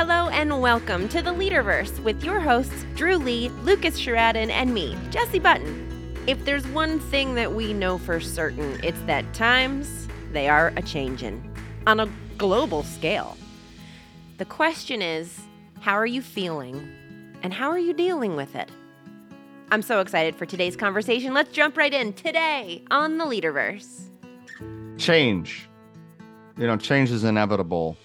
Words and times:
Hello 0.00 0.30
and 0.30 0.62
welcome 0.62 1.10
to 1.10 1.20
the 1.20 1.30
Leaderverse 1.30 2.02
with 2.02 2.24
your 2.24 2.40
hosts, 2.40 2.86
Dru 2.94 3.18
Lee, 3.18 3.50
Lucas 3.64 3.98
Sherraden, 3.98 4.48
and 4.48 4.72
me, 4.72 4.96
Jessie 5.10 5.38
Button. 5.38 6.16
If 6.26 6.42
there's 6.46 6.66
one 6.68 6.98
thing 6.98 7.34
that 7.34 7.52
we 7.52 7.74
know 7.74 7.98
for 7.98 8.18
certain, 8.18 8.80
it's 8.82 8.98
that 9.02 9.34
times 9.34 10.08
they 10.32 10.48
are 10.48 10.72
a 10.76 10.80
changin' 10.80 11.54
on 11.86 12.00
a 12.00 12.08
global 12.38 12.82
scale. 12.82 13.36
The 14.38 14.46
question 14.46 15.02
is, 15.02 15.38
how 15.80 15.96
are 15.96 16.06
you 16.06 16.22
feeling 16.22 16.88
and 17.42 17.52
how 17.52 17.68
are 17.68 17.78
you 17.78 17.92
dealing 17.92 18.36
with 18.36 18.56
it? 18.56 18.70
I'm 19.70 19.82
so 19.82 20.00
excited 20.00 20.34
for 20.34 20.46
today's 20.46 20.76
conversation. 20.76 21.34
Let's 21.34 21.52
jump 21.52 21.76
right 21.76 21.92
in 21.92 22.14
today 22.14 22.84
on 22.90 23.18
the 23.18 23.26
Leaderverse. 23.26 24.08
Change. 24.96 25.68
You 26.56 26.66
know, 26.66 26.78
change 26.78 27.10
is 27.10 27.22
inevitable. 27.22 27.98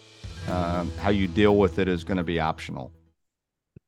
Uh, 0.48 0.85
how 0.99 1.09
you 1.09 1.27
deal 1.27 1.58
with 1.58 1.80
it 1.80 1.88
is 1.88 2.04
going 2.04 2.17
to 2.17 2.23
be 2.23 2.40
optional. 2.40 2.91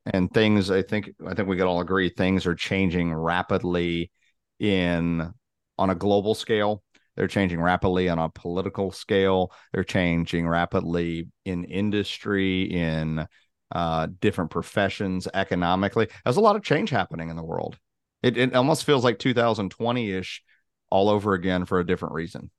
And 0.06 0.32
things, 0.34 0.72
I 0.72 0.82
think, 0.82 1.12
I 1.26 1.34
think 1.34 1.48
we 1.48 1.58
can 1.58 1.68
all 1.68 1.82
agree, 1.82 2.10
things 2.10 2.46
are 2.46 2.56
changing 2.56 3.14
rapidly 3.14 4.12
in 4.60 5.34
on 5.78 5.90
a 5.90 5.96
global 5.96 6.34
scale. 6.34 6.84
They're 7.16 7.28
changing 7.28 7.62
rapidly 7.62 8.10
on 8.10 8.20
a 8.20 8.30
political 8.30 8.92
scale. 8.92 9.52
They're 9.74 9.84
changing 9.84 10.48
rapidly 10.48 11.28
in 11.46 11.64
industry, 11.64 12.64
in 12.64 13.28
uh, 13.72 14.08
different 14.20 14.52
professions, 14.52 15.28
economically. 15.34 16.08
There's 16.24 16.38
a 16.38 16.42
lot 16.42 16.56
of 16.56 16.64
change 16.64 16.90
happening 16.90 17.30
in 17.30 17.36
the 17.36 17.44
world. 17.44 17.78
It, 18.24 18.38
it 18.38 18.56
almost 18.56 18.84
feels 18.84 19.04
like 19.04 19.20
2020 19.20 20.12
ish 20.12 20.44
all 20.90 21.10
over 21.10 21.34
again 21.34 21.66
for 21.66 21.80
a 21.80 21.86
different 21.86 22.14
reason. 22.14 22.50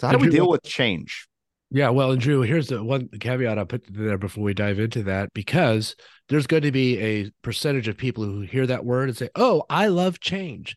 So, 0.00 0.06
how 0.06 0.12
do 0.12 0.18
we 0.18 0.28
deal 0.30 0.48
with 0.48 0.62
change? 0.62 1.26
Yeah, 1.72 1.90
well, 1.90 2.10
and 2.10 2.20
Dru, 2.20 2.42
here's 2.42 2.68
the 2.68 2.82
one 2.82 3.08
caveat 3.20 3.56
I'll 3.56 3.64
put 3.64 3.84
there 3.88 4.18
before 4.18 4.42
we 4.42 4.54
dive 4.54 4.80
into 4.80 5.04
that, 5.04 5.32
because 5.34 5.94
there's 6.28 6.48
going 6.48 6.64
to 6.64 6.72
be 6.72 6.98
a 6.98 7.30
percentage 7.42 7.86
of 7.86 7.96
people 7.96 8.24
who 8.24 8.40
hear 8.40 8.66
that 8.66 8.84
word 8.84 9.08
and 9.08 9.16
say, 9.16 9.28
"Oh, 9.36 9.64
I 9.70 9.86
love 9.86 10.18
change." 10.18 10.76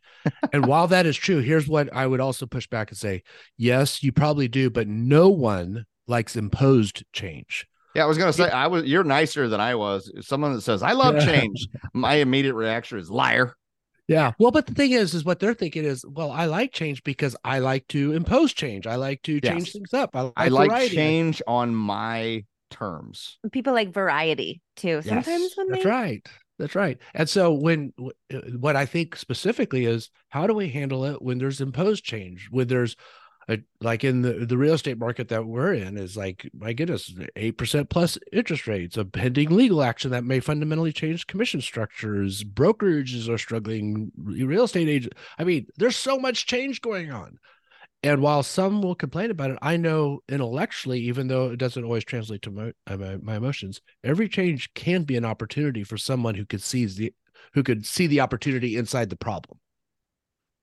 and 0.52 0.66
while 0.68 0.88
that 0.88 1.08
is 1.08 1.18
true, 1.18 1.40
here's 1.40 1.68
what 1.68 1.92
I 1.94 2.06
would 2.06 2.20
also 2.20 2.46
push 2.46 2.68
back 2.68 2.92
and 2.92 2.98
say: 2.98 3.24
Yes, 3.58 4.04
you 4.04 4.12
probably 4.12 4.48
do, 4.48 4.70
but 4.70 4.88
no 4.88 5.30
one 5.30 5.86
likes 6.06 6.36
imposed 6.36 7.04
change. 7.12 7.66
Yeah, 7.96 8.04
I 8.04 8.06
was 8.06 8.20
gonna 8.20 8.34
say 8.34 8.50
I 8.50 8.68
was. 8.68 8.86
You're 8.86 9.04
nicer 9.04 9.50
than 9.50 9.60
I 9.60 9.74
was. 9.74 10.12
Someone 10.22 10.54
that 10.54 10.62
says 10.62 10.84
I 10.84 10.92
love 10.92 11.20
change, 11.24 11.68
my 11.94 12.16
immediate 12.16 12.54
reaction 12.54 13.00
is 13.00 13.10
liar. 13.10 13.56
Yeah. 14.08 14.34
Well, 14.38 14.52
but 14.52 14.68
the 14.68 14.74
thing 14.74 14.92
is, 14.92 15.14
is 15.14 15.24
what 15.24 15.40
they're 15.40 15.54
thinking 15.54 15.86
is, 15.86 16.06
well, 16.06 16.32
I 16.32 16.46
like 16.46 16.74
change 16.74 17.04
because 17.04 17.36
I 17.44 17.60
like 17.60 17.88
to 17.90 18.14
impose 18.14 18.54
change. 18.54 18.86
I 18.86 18.96
like 18.96 19.22
to 19.24 19.40
change 19.40 19.68
yes. 19.68 19.72
things 19.72 19.94
up. 19.94 20.16
I 20.16 20.22
like, 20.22 20.34
I 20.36 20.48
like 20.50 20.92
change 20.92 21.42
on 21.48 21.74
my 21.74 22.44
terms. 22.70 23.38
People 23.52 23.74
like 23.74 23.94
variety 23.94 24.62
too. 24.76 25.02
Sometimes 25.02 25.28
yes, 25.28 25.52
when 25.58 25.70
that's 25.70 25.84
they... 25.84 25.90
right. 25.90 26.28
That's 26.60 26.76
right. 26.76 27.00
And 27.14 27.28
so 27.28 27.54
when 27.54 27.94
uh, 28.00 28.40
what 28.60 28.76
I 28.76 28.86
think 28.86 29.16
specifically 29.16 29.86
is 29.86 30.10
how 30.30 30.48
do 30.48 30.54
we 30.54 30.70
handle 30.70 31.04
it 31.06 31.22
when 31.22 31.40
there's 31.40 31.62
imposed 31.62 32.04
change, 32.04 32.48
when 32.52 32.68
there's 32.68 32.96
like 33.82 34.04
in 34.04 34.22
the 34.22 34.46
the 34.46 34.58
real 34.58 34.74
estate 34.74 34.98
market 34.98 35.28
that 35.30 35.46
we're 35.46 35.74
in 35.74 35.98
is 35.98 36.16
like 36.16 36.50
my 36.58 36.74
goodness 36.74 37.14
eight 37.36 37.58
percent 37.58 37.90
plus 37.90 38.18
interest 38.32 38.68
rates 38.68 38.98
a 38.98 39.06
pending 39.06 39.50
legal 39.50 39.84
action 39.84 40.12
that 40.12 40.24
may 40.24 40.40
fundamentally 40.40 40.94
change 40.94 41.28
commission 41.28 41.62
structures. 41.62 42.44
Brokerages 42.44 43.28
are 43.28 43.38
struggling 43.38 44.12
real 44.18 44.64
estate 44.64 44.88
agents 44.88 45.18
i 45.38 45.44
mean 45.44 45.68
there's 45.78 45.98
so 45.98 46.18
much 46.18 46.46
change 46.46 46.82
going 46.82 47.12
on. 47.12 47.38
And 48.06 48.22
while 48.22 48.44
some 48.44 48.82
will 48.82 48.96
complain 48.96 49.32
about 49.32 49.52
it 49.52 49.60
i 49.62 49.78
know 49.78 50.22
intellectually 50.30 51.00
even 51.02 51.28
though 51.28 51.50
it 51.50 51.58
doesn't 51.58 51.84
always 51.84 52.04
translate 52.04 52.42
to 52.44 52.52
my, 52.52 52.74
uh, 52.88 52.98
my, 52.98 53.18
my 53.18 53.36
emotions 53.36 53.82
every 54.04 54.30
change 54.30 54.74
can 54.74 55.04
be 55.04 55.18
an 55.18 55.26
opportunity 55.26 55.84
for 55.84 55.98
someone 55.98 56.36
who 56.36 56.46
could 56.46 56.62
seize 56.62 56.96
the 56.96 57.14
who 57.54 57.64
could 57.64 57.86
see 57.86 58.08
the 58.08 58.22
opportunity 58.22 58.78
inside 58.78 59.10
the 59.10 59.16
problem 59.16 59.58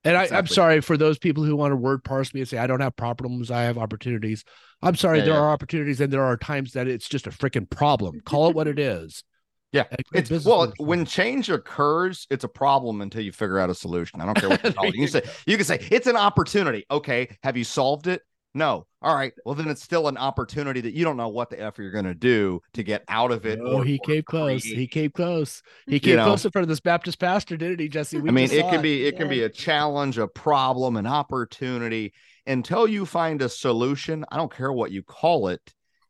and 0.03 0.15
exactly. 0.15 0.35
I, 0.35 0.39
am 0.39 0.47
sorry 0.47 0.81
for 0.81 0.97
those 0.97 1.17
people 1.17 1.43
who 1.43 1.55
want 1.55 1.71
to 1.71 1.75
word 1.75 2.03
parse 2.03 2.33
me 2.33 2.41
and 2.41 2.49
say 2.49 2.57
I 2.57 2.67
don't 2.67 2.79
have 2.79 2.95
problems, 2.95 3.51
I 3.51 3.63
have 3.63 3.77
opportunities. 3.77 4.43
I'm 4.81 4.95
sorry, 4.95 5.19
yeah, 5.19 5.25
there 5.25 5.33
yeah. 5.33 5.41
are 5.41 5.51
opportunities 5.51 6.01
and 6.01 6.11
there 6.11 6.23
are 6.23 6.37
times 6.37 6.73
that 6.73 6.87
it's 6.87 7.07
just 7.07 7.27
a 7.27 7.29
freaking 7.29 7.69
problem. 7.69 8.19
Call 8.25 8.49
it 8.49 8.55
what 8.55 8.67
it 8.67 8.79
is. 8.79 9.23
Yeah, 9.73 9.85
it's 10.13 10.43
well 10.43 10.73
when 10.79 11.05
change 11.05 11.49
occurs, 11.49 12.27
it's 12.29 12.43
a 12.43 12.49
problem 12.49 12.99
until 12.99 13.21
you 13.21 13.31
figure 13.31 13.57
out 13.57 13.69
a 13.69 13.73
solution. 13.73 14.19
I 14.19 14.25
don't 14.25 14.35
care 14.35 14.49
what 14.49 14.61
you 14.65 14.73
call 14.73 14.87
it. 14.87 14.95
You 14.95 15.07
can 15.07 15.07
say 15.07 15.31
you 15.45 15.55
can 15.55 15.65
say 15.65 15.87
it's 15.89 16.07
an 16.07 16.17
opportunity. 16.17 16.83
Okay, 16.91 17.29
have 17.41 17.55
you 17.55 17.63
solved 17.63 18.07
it? 18.07 18.21
No. 18.53 18.85
All 19.01 19.15
right. 19.15 19.33
Well, 19.45 19.55
then 19.55 19.69
it's 19.69 19.81
still 19.81 20.07
an 20.07 20.17
opportunity 20.17 20.81
that 20.81 20.93
you 20.93 21.05
don't 21.05 21.17
know 21.17 21.29
what 21.29 21.49
the 21.49 21.59
f 21.59 21.77
you're 21.77 21.91
going 21.91 22.05
to 22.05 22.13
do 22.13 22.61
to 22.73 22.83
get 22.83 23.03
out 23.07 23.31
of 23.31 23.45
it. 23.45 23.59
Oh, 23.61 23.77
or, 23.77 23.83
he 23.85 23.97
came 23.97 24.23
close. 24.23 24.63
He 24.63 24.87
came 24.87 25.11
close. 25.11 25.63
He 25.87 25.99
came 25.99 26.11
you 26.11 26.17
know, 26.17 26.25
close 26.25 26.43
in 26.43 26.51
front 26.51 26.63
of 26.63 26.69
this 26.69 26.81
Baptist 26.81 27.19
pastor, 27.19 27.55
didn't 27.55 27.79
he, 27.79 27.87
Jessie? 27.87 28.19
We 28.19 28.29
I 28.29 28.31
mean, 28.31 28.51
it 28.51 28.69
can 28.69 28.81
be 28.81 29.05
it 29.05 29.13
yeah. 29.13 29.19
can 29.19 29.29
be 29.29 29.43
a 29.43 29.49
challenge, 29.49 30.17
a 30.17 30.27
problem, 30.27 30.97
an 30.97 31.07
opportunity. 31.07 32.13
Until 32.45 32.87
you 32.87 33.05
find 33.05 33.41
a 33.41 33.49
solution, 33.49 34.25
I 34.31 34.37
don't 34.37 34.53
care 34.53 34.73
what 34.73 34.91
you 34.91 35.03
call 35.03 35.47
it. 35.47 35.61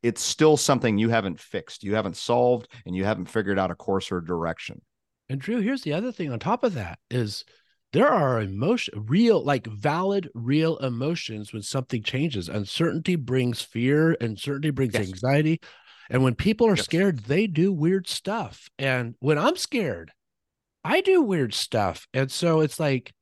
It's 0.01 0.21
still 0.21 0.57
something 0.57 0.97
you 0.97 1.09
haven't 1.09 1.39
fixed, 1.39 1.83
you 1.83 1.93
haven't 1.93 2.17
solved, 2.17 2.67
and 2.85 2.95
you 2.95 3.05
haven't 3.05 3.25
figured 3.25 3.59
out 3.59 3.69
a 3.69 3.75
course 3.75 4.11
or 4.11 4.19
direction. 4.19 4.81
And 5.29 5.39
Dru, 5.39 5.59
here's 5.59 5.83
the 5.83 5.93
other 5.93 6.11
thing 6.11 6.31
on 6.31 6.39
top 6.39 6.63
of 6.63 6.73
that 6.73 6.99
is 7.09 7.45
there 7.93 8.07
are 8.07 8.41
emotion 8.41 9.05
real 9.07 9.43
like 9.43 9.67
valid 9.67 10.29
real 10.33 10.77
emotions 10.77 11.51
when 11.51 11.61
something 11.61 12.03
changes. 12.03 12.47
Uncertainty 12.47 13.15
brings 13.15 13.61
fear 13.61 14.13
uncertainty 14.21 14.69
brings 14.69 14.93
yes. 14.93 15.07
anxiety 15.07 15.59
and 16.09 16.23
when 16.23 16.35
people 16.35 16.67
are 16.67 16.75
yes. 16.75 16.85
scared 16.85 17.19
they 17.19 17.47
do 17.47 17.71
weird 17.71 18.07
stuff. 18.07 18.69
And 18.79 19.15
when 19.19 19.37
i'm 19.37 19.57
scared 19.57 20.11
i 20.83 21.01
do 21.01 21.21
weird 21.21 21.53
stuff. 21.53 22.07
And 22.13 22.31
so 22.31 22.61
it's 22.61 22.79
like 22.79 23.13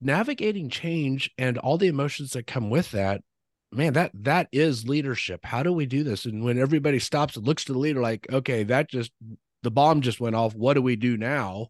navigating 0.00 0.70
change 0.70 1.30
and 1.36 1.58
all 1.58 1.76
the 1.76 1.88
emotions 1.88 2.32
that 2.32 2.46
come 2.46 2.70
with 2.70 2.92
that 2.92 3.20
man 3.72 3.92
that 3.92 4.10
that 4.14 4.48
is 4.52 4.88
leadership. 4.88 5.44
How 5.44 5.62
do 5.62 5.72
we 5.72 5.84
do 5.84 6.02
this? 6.02 6.24
And 6.24 6.42
when 6.42 6.58
everybody 6.58 6.98
stops 6.98 7.36
and 7.36 7.46
looks 7.46 7.64
to 7.64 7.74
the 7.74 7.78
leader 7.78 8.00
like 8.00 8.26
okay 8.32 8.62
that 8.64 8.88
just 8.88 9.12
the 9.62 9.70
bomb 9.70 10.00
just 10.00 10.20
went 10.20 10.36
off. 10.36 10.54
What 10.54 10.74
do 10.74 10.82
we 10.82 10.96
do 10.96 11.18
now 11.18 11.68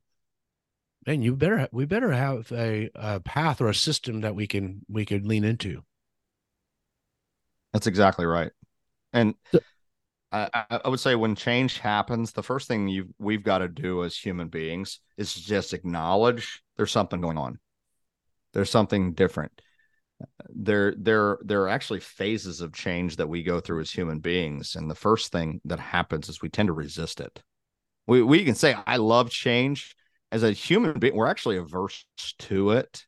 man, 1.09 1.23
you 1.23 1.35
better 1.35 1.69
we 1.73 1.87
better 1.87 2.13
have 2.13 2.53
a, 2.53 2.91
a 2.95 3.21
path 3.21 3.63
or 3.63 3.69
a 3.69 3.75
system 3.75 4.21
that 4.21 4.35
we 4.35 4.47
can 4.47 4.83
we 4.89 5.07
could 5.07 5.27
lean 5.27 5.43
into. 5.43 5.83
That's 7.73 7.87
exactly 7.87 8.27
right, 8.27 8.51
and 9.13 9.35
I, 10.31 10.49
I 10.71 10.89
would 10.89 11.01
say 11.01 11.15
when 11.15 11.35
change 11.35 11.79
happens, 11.79 12.33
the 12.33 12.43
first 12.43 12.69
thing 12.69 12.89
you 12.89 13.15
we've 13.19 13.43
got 13.43 13.59
to 13.59 13.69
do 13.69 14.05
as 14.05 14.17
human 14.17 14.49
beings 14.49 15.01
is 15.17 15.35
just 15.35 15.73
acknowledge 15.73 16.63
there's 16.77 16.93
something 16.93 17.23
going 17.23 17.39
on. 17.39 17.59
There's 18.53 18.71
something 18.71 19.15
different. 19.15 19.53
There, 20.49 20.95
there, 20.99 21.39
there 21.43 21.63
are 21.63 21.69
actually 21.69 22.01
phases 22.01 22.61
of 22.61 22.73
change 22.73 23.17
that 23.17 23.29
we 23.29 23.45
go 23.45 23.61
through 23.61 23.81
as 23.81 23.91
human 23.91 24.19
beings, 24.19 24.75
and 24.75 24.91
the 24.91 24.95
first 24.95 25.33
thing 25.33 25.61
that 25.65 25.79
happens 25.79 26.29
is 26.29 26.43
we 26.43 26.49
tend 26.49 26.67
to 26.67 26.73
resist 26.73 27.21
it. 27.21 27.43
We 28.07 28.23
we 28.23 28.45
can 28.45 28.55
say 28.55 28.75
I 28.87 28.97
love 28.97 29.31
change, 29.31 29.95
as 30.31 30.43
a 30.43 30.53
human 30.53 30.99
being, 30.99 31.15
we're 31.15 31.27
actually 31.27 31.57
averse 31.57 32.05
to 32.39 32.71
it 32.71 33.05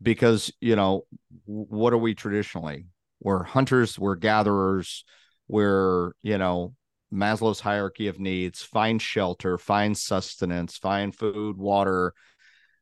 because, 0.00 0.52
you 0.60 0.76
know, 0.76 1.04
what 1.44 1.92
are 1.92 1.98
we 1.98 2.14
traditionally? 2.14 2.86
We're 3.20 3.42
hunters, 3.42 3.98
we're 3.98 4.14
gatherers, 4.14 5.04
we're, 5.48 6.12
you 6.22 6.38
know, 6.38 6.74
Maslow's 7.12 7.60
hierarchy 7.60 8.08
of 8.08 8.20
needs, 8.20 8.62
find 8.62 9.00
shelter, 9.00 9.58
find 9.58 9.96
sustenance, 9.96 10.76
find 10.76 11.14
food, 11.14 11.56
water, 11.56 12.12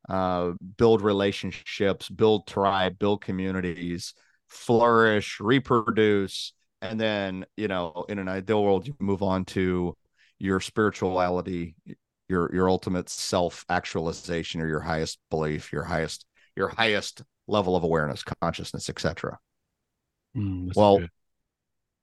uh, 0.09 0.53
build 0.77 1.00
relationships, 1.00 2.09
build 2.09 2.47
tribe, 2.47 2.98
build 2.98 3.22
communities, 3.22 4.15
flourish, 4.48 5.41
reproduce. 5.41 6.53
And 6.83 7.01
then, 7.01 7.47
you 7.57 7.68
know, 7.68 8.04
in 8.09 8.18
an 8.18 8.28
ideal 8.28 8.63
world, 8.63 8.86
you 8.86 8.95
move 8.98 9.22
on 9.22 9.45
to 9.47 9.97
your 10.39 10.60
spirituality, 10.60 11.74
your 12.28 12.51
your 12.55 12.69
ultimate 12.69 13.09
self 13.09 13.65
actualization 13.69 14.61
or 14.61 14.69
your 14.69 14.81
highest 14.81 15.19
belief 15.31 15.73
your 15.73 15.84
highest 15.84 16.25
your 16.57 16.69
highest 16.69 17.23
level 17.47 17.77
of 17.77 17.84
awareness 17.84 18.23
consciousness 18.43 18.89
etc 18.89 19.39
mm, 20.37 20.71
well 20.75 20.99
good. 20.99 21.11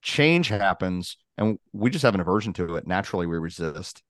change 0.01 0.47
happens 0.47 1.17
and 1.37 1.57
we 1.71 1.89
just 1.89 2.03
have 2.03 2.15
an 2.15 2.21
aversion 2.21 2.53
to 2.53 2.75
it. 2.75 2.87
Naturally 2.87 3.25
we 3.27 3.37
resist. 3.37 4.03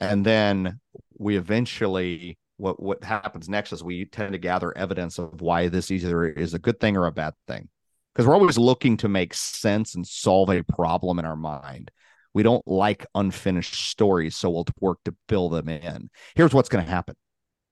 And 0.00 0.24
then 0.24 0.80
we 1.18 1.36
eventually 1.36 2.38
what 2.56 2.80
what 2.80 3.02
happens 3.02 3.48
next 3.48 3.72
is 3.72 3.82
we 3.82 4.04
tend 4.04 4.32
to 4.32 4.38
gather 4.38 4.76
evidence 4.76 5.18
of 5.18 5.40
why 5.40 5.68
this 5.68 5.90
either 5.90 6.26
is 6.26 6.54
a 6.54 6.58
good 6.58 6.80
thing 6.80 6.96
or 6.96 7.06
a 7.06 7.12
bad 7.12 7.34
thing. 7.46 7.68
Because 8.14 8.26
we're 8.26 8.34
always 8.34 8.58
looking 8.58 8.96
to 8.98 9.08
make 9.08 9.32
sense 9.32 9.94
and 9.94 10.06
solve 10.06 10.50
a 10.50 10.62
problem 10.62 11.18
in 11.18 11.24
our 11.24 11.36
mind 11.36 11.90
we 12.34 12.42
don't 12.42 12.66
like 12.66 13.06
unfinished 13.14 13.74
stories, 13.74 14.36
so 14.36 14.50
we'll 14.50 14.66
work 14.80 14.98
to 15.04 15.14
fill 15.28 15.48
them 15.48 15.68
in. 15.68 16.10
Here's 16.34 16.54
what's 16.54 16.68
going 16.68 16.84
to 16.84 16.90
happen. 16.90 17.14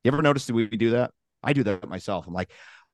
You 0.05 0.13
ever 0.13 0.23
notice 0.23 0.47
that 0.47 0.55
we 0.55 0.67
do 0.67 0.91
that? 0.91 1.13
I 1.43 1.53
do 1.53 1.63
that 1.65 1.89
myself. 1.89 2.27
I'm 2.27 2.35
like, 2.35 2.51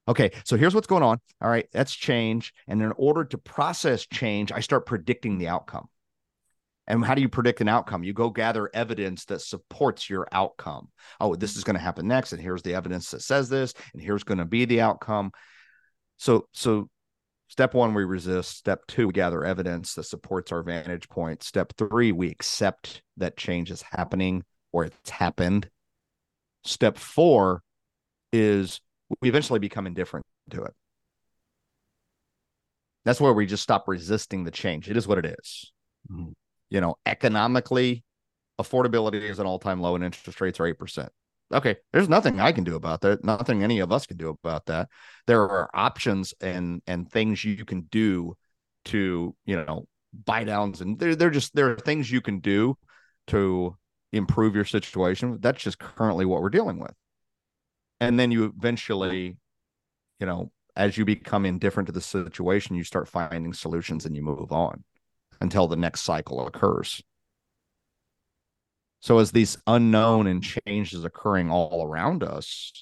okay, 0.09 0.31
so 0.45 0.57
here's 0.57 0.75
what's 0.75 0.87
going 0.87 1.03
on. 1.03 1.19
All 1.41 1.49
right, 1.49 1.67
that's 1.73 1.95
change. 1.95 2.53
And 2.69 2.83
in 2.83 2.93
order 2.97 3.25
to 3.25 3.39
process 3.39 4.07
change, 4.07 4.53
I 4.53 4.61
start 4.61 4.87
predicting 4.87 5.39
the 5.39 5.49
outcome. 5.49 5.89
And 6.89 7.05
how 7.05 7.17
do 7.17 7.23
you 7.23 7.29
predict 7.29 7.61
an 7.61 7.69
outcome? 7.69 8.05
You 8.05 8.13
go 8.13 8.31
gather 8.31 8.71
evidence 8.73 9.25
that 9.25 9.41
supports 9.41 10.09
your 10.09 10.29
outcome. 10.31 10.89
Oh, 11.21 11.35
this 11.35 11.57
is 11.57 11.65
going 11.65 11.75
to 11.75 11.83
happen 11.83 12.07
next, 12.07 12.33
and 12.33 12.41
here's 12.41 12.63
the 12.63 12.75
evidence 12.75 13.11
that 13.11 13.23
says 13.23 13.49
this, 13.49 13.75
and 13.93 14.01
here's 14.01 14.23
going 14.23 14.39
to 14.39 14.45
be 14.45 14.65
the 14.67 14.81
outcome. 14.83 15.33
So, 16.17 16.47
so 16.53 16.89
step 17.57 17.75
one, 17.75 17.95
we 17.95 18.05
resist. 18.05 18.57
Step 18.57 18.87
two, 18.87 19.09
we 19.09 19.13
gather 19.13 19.45
evidence 19.45 19.95
that 19.95 20.05
supports 20.05 20.53
our 20.53 20.63
vantage 20.63 21.09
point. 21.09 21.43
Step 21.43 21.73
three, 21.77 22.13
we 22.13 22.31
accept 22.31 23.03
that 23.17 23.37
change 23.37 23.71
is 23.71 23.83
happening 23.83 24.45
or 24.73 24.85
it's 24.85 25.11
happened. 25.11 25.69
Step 26.65 26.99
four 26.99 27.63
is 28.33 28.81
we 29.21 29.29
eventually 29.29 29.59
become 29.59 29.87
indifferent 29.87 30.27
to 30.51 30.63
it. 30.65 30.75
That's 33.05 33.21
where 33.21 33.33
we 33.33 33.47
just 33.47 33.63
stop 33.63 33.87
resisting 33.87 34.45
the 34.45 34.51
change. 34.51 34.91
It 34.91 34.97
is 34.97 35.07
what 35.07 35.19
it 35.19 35.27
is. 35.27 35.73
Mm-hmm 36.11 36.33
you 36.71 36.81
know, 36.81 36.97
economically, 37.07 38.05
affordability 38.61 39.23
is 39.23 39.39
an 39.39 39.47
all 39.47 39.59
time 39.59 39.81
low 39.81 39.95
and 39.95 40.05
interest 40.05 40.41
rates 40.41 40.61
are 40.61 40.73
8%. 40.73 41.09
Okay, 41.53 41.77
there's 41.93 42.09
nothing 42.09 42.41
I 42.41 42.51
can 42.53 42.65
do 42.65 42.75
about 42.75 43.03
that. 43.03 43.25
Nothing 43.25 43.63
any 43.63 43.79
of 43.79 43.93
us 43.93 44.07
can 44.07 44.17
do 44.17 44.29
about 44.29 44.67
that. 44.67 44.89
There 45.27 45.43
are 45.43 45.71
options 45.75 46.35
and 46.41 46.83
and 46.87 47.11
things 47.11 47.45
you 47.45 47.65
can 47.65 47.83
do 47.83 48.37
to, 48.87 49.35
you 49.45 49.57
know, 49.57 49.87
buy 50.25 50.45
downs 50.45 50.81
and 50.81 50.99
they're, 50.99 51.15
they're 51.15 51.31
just 51.31 51.55
there 51.55 51.71
are 51.71 51.77
things 51.77 52.11
you 52.11 52.21
can 52.21 52.41
do 52.41 52.77
to 53.29 53.77
improve 54.13 54.55
your 54.55 54.65
situation. 54.65 55.39
That's 55.41 55.63
just 55.63 55.79
currently 55.79 56.25
what 56.25 56.43
we're 56.43 56.51
dealing 56.51 56.81
with. 56.81 56.93
And 58.01 58.19
then 58.19 58.31
you 58.31 58.45
eventually, 58.45 59.39
you 60.21 60.27
know, 60.27 60.51
as 60.75 60.99
you 60.99 61.05
become 61.05 61.47
indifferent 61.47 61.87
to 61.87 61.93
the 61.93 62.01
situation, 62.01 62.77
you 62.77 62.85
start 62.85 63.09
finding 63.09 63.53
solutions 63.53 64.05
and 64.05 64.15
you 64.15 64.23
move 64.23 64.53
on 64.53 64.85
until 65.41 65.67
the 65.69 65.77
next 65.77 66.03
cycle 66.03 66.47
occurs. 66.47 67.03
So, 69.07 69.21
as 69.21 69.31
these 69.31 69.57
unknown 69.69 70.27
and 70.27 70.43
changes 70.43 71.05
occurring 71.05 71.49
all 71.49 71.87
around 71.87 72.25
us, 72.25 72.73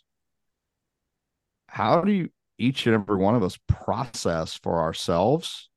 how 1.67 2.01
do 2.01 2.13
you, 2.13 2.31
each 2.57 2.87
and 2.87 2.95
every 2.95 3.19
one 3.19 3.35
of 3.35 3.43
us 3.43 3.59
process 3.69 4.55
for 4.55 4.81
ourselves 4.81 5.69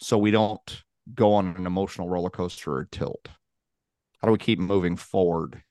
so 0.00 0.18
we 0.18 0.32
don't 0.32 0.82
go 1.14 1.34
on 1.34 1.54
an 1.56 1.64
emotional 1.64 2.08
roller 2.08 2.28
coaster 2.28 2.74
or 2.74 2.88
tilt? 2.90 3.28
How 4.18 4.26
do 4.26 4.32
we 4.32 4.38
keep 4.38 4.58
moving 4.58 4.96
forward? 4.96 5.62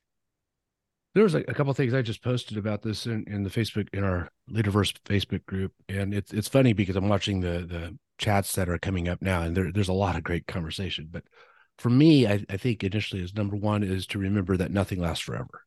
There 1.13 1.23
was 1.23 1.35
a, 1.35 1.39
a 1.39 1.53
couple 1.53 1.73
things 1.73 1.93
I 1.93 2.01
just 2.01 2.23
posted 2.23 2.57
about 2.57 2.81
this 2.81 3.05
in, 3.05 3.25
in 3.27 3.43
the 3.43 3.49
Facebook 3.49 3.89
in 3.91 4.05
our 4.05 4.29
Leaderverse 4.49 4.93
Facebook 5.03 5.45
group, 5.47 5.73
and 5.89 6.13
it's 6.13 6.31
it's 6.31 6.47
funny 6.47 6.71
because 6.71 6.95
I'm 6.95 7.09
watching 7.09 7.41
the 7.41 7.67
the 7.67 7.97
chats 8.19 8.55
that 8.55 8.69
are 8.69 8.77
coming 8.77 9.09
up 9.09 9.21
now, 9.21 9.41
and 9.41 9.53
there, 9.53 9.69
there's 9.73 9.89
a 9.89 9.93
lot 9.93 10.15
of 10.15 10.23
great 10.23 10.47
conversation. 10.47 11.09
But 11.11 11.25
for 11.77 11.89
me, 11.89 12.27
I, 12.27 12.45
I 12.49 12.57
think 12.57 12.83
initially 12.83 13.21
is 13.21 13.35
number 13.35 13.55
one 13.55 13.83
is 13.83 14.07
to 14.07 14.19
remember 14.19 14.57
that 14.57 14.71
nothing 14.71 14.99
lasts 14.99 15.23
forever. 15.23 15.61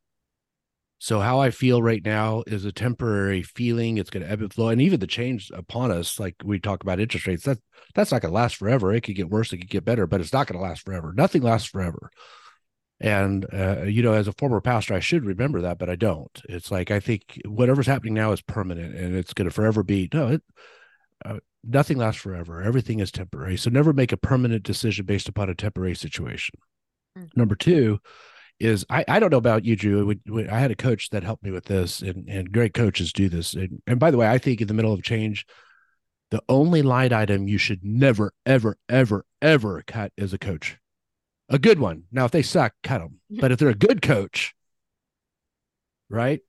So 1.00 1.20
how 1.20 1.40
I 1.40 1.50
feel 1.50 1.81
right 1.81 2.05
now 2.05 2.43
is 2.46 2.64
a 2.64 2.72
temporary 2.72 3.43
feeling. 3.43 3.99
It's 3.99 4.10
going 4.10 4.25
to 4.25 4.31
ebb 4.31 4.40
and 4.40 4.52
flow, 4.52 4.69
and 4.69 4.81
even 4.81 4.99
the 4.99 5.06
change 5.06 5.50
upon 5.55 5.93
us, 5.93 6.19
like 6.19 6.34
we 6.43 6.58
talk 6.58 6.82
about 6.82 6.99
interest 6.99 7.26
rates, 7.26 7.44
that 7.44 7.58
that's 7.94 8.10
not 8.10 8.22
going 8.22 8.32
to 8.32 8.34
last 8.34 8.56
forever. 8.56 8.93
It 8.93 9.02
could 9.02 9.14
get 9.14 9.31
worse, 9.31 9.52
it 9.52 9.58
could 9.58 9.70
get 9.70 9.84
better, 9.84 10.08
but 10.08 10.20
it's 10.20 10.32
not 10.32 10.49
going 10.49 10.58
to 10.58 10.66
last 10.66 10.84
forever. 10.84 11.12
Nothing 11.16 11.43
lasts 11.43 11.69
forever. 11.69 12.11
And 13.00 13.46
uh, 13.52 13.82
you 13.84 14.02
know, 14.02 14.12
as 14.12 14.26
a 14.26 14.32
former 14.32 14.61
pastor, 14.61 14.94
I 14.94 15.00
should 15.00 15.25
remember 15.25 15.61
that, 15.61 15.78
but 15.78 15.88
I 15.88 15.94
don't. 15.94 16.37
It's 16.49 16.72
like 16.72 16.90
I 16.90 16.99
think 16.99 17.40
whatever's 17.46 17.87
happening 17.87 18.14
now 18.14 18.32
is 18.32 18.40
permanent, 18.40 18.96
and 18.96 19.14
it's 19.14 19.34
going 19.34 19.49
to 19.49 19.54
forever 19.54 19.84
be. 19.84 20.08
No, 20.12 20.28
it, 20.28 20.43
uh, 21.25 21.38
nothing 21.68 21.98
lasts 21.98 22.20
forever. 22.20 22.62
Everything 22.62 23.00
is 23.00 23.12
temporary. 23.12 23.56
So 23.56 23.70
never 23.70 23.92
make 23.92 24.12
a 24.12 24.16
permanent 24.16 24.62
decision 24.62 25.06
based 25.06 25.28
upon 25.28 25.50
a 25.50 25.54
temporary 25.54 25.94
situation. 25.94 26.58
Mm-hmm. 27.16 27.38
Number 27.38 27.54
two 27.54 28.00
is 28.58 28.84
I, 28.90 29.04
I 29.06 29.20
don't 29.20 29.30
know 29.30 29.38
about 29.38 29.64
you, 29.64 29.76
Dru. 29.76 30.06
We, 30.06 30.18
we, 30.26 30.48
I 30.48 30.58
had 30.58 30.70
a 30.70 30.76
coach 30.76 31.10
that 31.10 31.22
helped 31.22 31.44
me 31.44 31.50
with 31.50 31.66
this, 31.66 32.02
and, 32.02 32.28
and 32.28 32.50
great 32.50 32.74
coaches 32.74 33.12
do 33.12 33.28
this. 33.28 33.54
And, 33.54 33.80
and 33.86 34.00
by 34.00 34.10
the 34.10 34.16
way, 34.16 34.28
I 34.28 34.38
think 34.38 34.60
in 34.60 34.68
the 34.68 34.74
middle 34.74 34.92
of 34.92 35.02
change, 35.02 35.46
the 36.30 36.42
only 36.48 36.82
line 36.82 37.12
item 37.12 37.48
you 37.48 37.58
should 37.58 37.84
never, 37.84 38.32
ever, 38.44 38.76
ever, 38.88 39.24
ever 39.40 39.82
cut 39.86 40.12
is 40.16 40.32
a 40.32 40.38
coach. 40.38 40.76
A 41.48 41.58
good 41.58 41.78
one. 41.78 42.04
Now, 42.12 42.26
if 42.26 42.30
they 42.32 42.42
suck, 42.42 42.74
cut 42.82 42.98
them. 42.98 43.20
But 43.30 43.52
if 43.52 43.58
they're 43.58 43.70
a 43.70 43.74
good 43.74 44.02
coach, 44.02 44.54
right? 46.10 46.40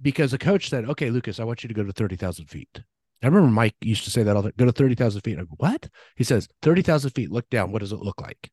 Because 0.00 0.32
a 0.32 0.38
coach 0.38 0.70
said, 0.70 0.88
okay, 0.88 1.10
Lucas, 1.10 1.40
I 1.40 1.44
want 1.44 1.62
you 1.62 1.68
to 1.68 1.74
go 1.74 1.82
to 1.82 1.92
30,000 1.92 2.46
feet. 2.46 2.82
I 3.24 3.28
remember 3.28 3.48
Mike 3.48 3.74
used 3.80 4.04
to 4.04 4.10
say 4.10 4.22
that 4.22 4.36
all 4.36 4.42
the 4.42 4.52
go 4.52 4.66
to 4.66 4.72
30,000 4.72 5.22
feet. 5.22 5.38
I 5.38 5.42
go, 5.42 5.54
what? 5.56 5.88
He 6.14 6.24
says, 6.24 6.46
30,000 6.62 7.10
feet, 7.10 7.30
look 7.30 7.48
down. 7.48 7.72
What 7.72 7.80
does 7.80 7.92
it 7.92 8.00
look 8.00 8.20
like? 8.20 8.50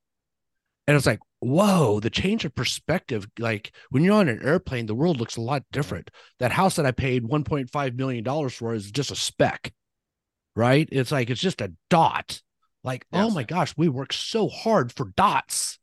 And 0.88 0.96
it's 0.96 1.06
like, 1.06 1.20
whoa, 1.40 2.00
the 2.00 2.10
change 2.10 2.46
of 2.46 2.56
perspective. 2.56 3.28
Like 3.38 3.74
when 3.90 4.04
you're 4.04 4.16
on 4.16 4.30
an 4.30 4.42
airplane, 4.42 4.86
the 4.86 4.96
world 4.96 5.20
looks 5.20 5.36
a 5.36 5.42
lot 5.42 5.64
different. 5.72 6.10
That 6.40 6.54
house 6.54 6.78
that 6.78 6.86
I 6.86 6.92
paid 6.92 7.24
$1.5 7.24 7.96
million 7.96 8.50
for 8.50 8.74
is 8.74 8.92
just 8.92 9.12
a 9.12 9.16
speck, 9.16 9.74
right? 10.56 10.88
It's 10.92 11.12
like, 11.12 11.30
it's 11.30 11.42
just 11.42 11.62
a 11.62 11.74
dot. 11.90 12.42
Like, 12.84 13.06
oh 13.12 13.24
yes. 13.24 13.32
oh 13.32 13.36
my 13.36 13.44
gosh, 13.44 13.74
we 13.78 13.90
work 13.90 14.14
so 14.14 14.48
hard 14.48 14.92
for 14.92 15.12
dots. 15.18 15.80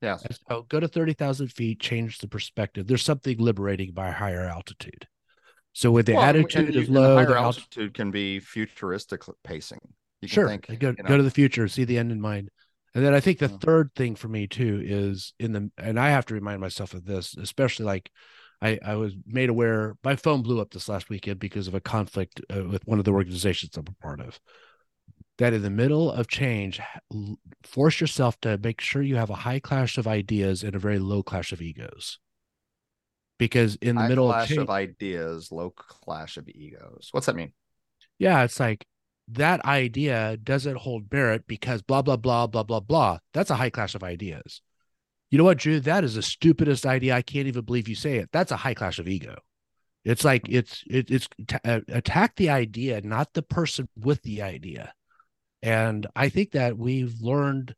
Yes. 0.00 0.26
so 0.48 0.66
go 0.68 0.80
to 0.80 0.88
30,000 0.88 1.46
feet, 1.46 1.78
change 1.78 2.18
the 2.18 2.26
perspective. 2.26 2.88
There's 2.88 3.04
something 3.04 3.38
liberating 3.38 3.92
by 3.92 4.10
higher 4.10 4.42
altitude. 4.42 5.06
So 5.72 5.90
with 5.90 6.06
the 6.06 6.14
well, 6.14 6.22
attitude 6.22 6.76
of 6.76 6.88
low, 6.88 7.16
higher 7.16 7.36
altitude 7.36 7.94
can 7.94 8.10
be 8.10 8.40
futuristic 8.40 9.22
pacing. 9.42 9.80
You 10.20 10.28
sure, 10.28 10.48
think, 10.48 10.66
go, 10.78 10.88
you 10.88 11.02
know, 11.02 11.08
go 11.08 11.16
to 11.16 11.22
the 11.22 11.30
future, 11.30 11.66
see 11.66 11.84
the 11.84 11.98
end 11.98 12.12
in 12.12 12.20
mind. 12.20 12.50
And 12.94 13.04
then 13.04 13.14
I 13.14 13.20
think 13.20 13.38
the 13.38 13.48
yeah. 13.48 13.56
third 13.60 13.90
thing 13.96 14.14
for 14.14 14.28
me 14.28 14.46
too 14.46 14.82
is 14.84 15.32
in 15.38 15.52
the, 15.52 15.70
and 15.78 15.98
I 15.98 16.10
have 16.10 16.26
to 16.26 16.34
remind 16.34 16.60
myself 16.60 16.92
of 16.92 17.04
this, 17.04 17.34
especially 17.36 17.86
like 17.86 18.10
I, 18.60 18.78
I 18.84 18.94
was 18.96 19.14
made 19.26 19.48
aware, 19.48 19.96
my 20.04 20.14
phone 20.14 20.42
blew 20.42 20.60
up 20.60 20.70
this 20.70 20.88
last 20.88 21.08
weekend 21.08 21.40
because 21.40 21.68
of 21.68 21.74
a 21.74 21.80
conflict 21.80 22.40
uh, 22.54 22.64
with 22.64 22.86
one 22.86 22.98
of 22.98 23.04
the 23.06 23.12
organizations 23.12 23.76
I'm 23.76 23.86
a 23.88 24.02
part 24.02 24.20
of. 24.20 24.38
That 25.38 25.54
in 25.54 25.62
the 25.62 25.70
middle 25.70 26.12
of 26.12 26.28
change, 26.28 26.78
force 27.64 28.00
yourself 28.00 28.38
to 28.42 28.58
make 28.58 28.82
sure 28.82 29.00
you 29.00 29.16
have 29.16 29.30
a 29.30 29.34
high 29.34 29.58
clash 29.58 29.96
of 29.96 30.06
ideas 30.06 30.62
and 30.62 30.76
a 30.76 30.78
very 30.78 30.98
low 30.98 31.22
clash 31.22 31.50
of 31.52 31.62
egos 31.62 32.18
because 33.42 33.74
in 33.82 33.96
the 33.96 34.02
High 34.02 34.08
middle 34.08 34.28
clash 34.28 34.52
of, 34.52 34.58
of 34.58 34.70
ideas, 34.70 35.50
low 35.50 35.70
clash 35.70 36.36
of 36.36 36.48
egos. 36.48 37.08
What's 37.10 37.26
that 37.26 37.34
mean? 37.34 37.52
Yeah, 38.16 38.44
it's 38.44 38.60
like 38.60 38.86
that 39.26 39.64
idea 39.64 40.36
doesn't 40.36 40.76
hold 40.76 41.12
merit 41.12 41.48
because 41.48 41.82
blah 41.82 42.02
blah 42.02 42.16
blah 42.16 42.46
blah 42.46 42.62
blah 42.62 42.78
blah. 42.78 43.18
That's 43.34 43.50
a 43.50 43.56
high 43.56 43.70
clash 43.70 43.96
of 43.96 44.04
ideas. 44.04 44.62
You 45.32 45.38
know 45.38 45.44
what, 45.44 45.58
Dru? 45.58 45.80
That 45.80 46.04
is 46.04 46.14
the 46.14 46.22
stupidest 46.22 46.86
idea. 46.86 47.16
I 47.16 47.22
can't 47.22 47.48
even 47.48 47.64
believe 47.64 47.88
you 47.88 47.96
say 47.96 48.18
it. 48.18 48.28
That's 48.32 48.52
a 48.52 48.56
high 48.56 48.74
clash 48.74 49.00
of 49.00 49.08
ego. 49.08 49.34
It's 50.04 50.24
like 50.24 50.48
it's 50.48 50.84
it, 50.88 51.10
it's 51.10 51.28
t- 51.48 51.56
uh, 51.64 51.80
attack 51.88 52.36
the 52.36 52.50
idea, 52.50 53.00
not 53.00 53.32
the 53.32 53.42
person 53.42 53.88
with 53.98 54.22
the 54.22 54.42
idea. 54.42 54.92
And 55.62 56.06
I 56.14 56.28
think 56.28 56.52
that 56.52 56.78
we've 56.78 57.20
learned. 57.20 57.74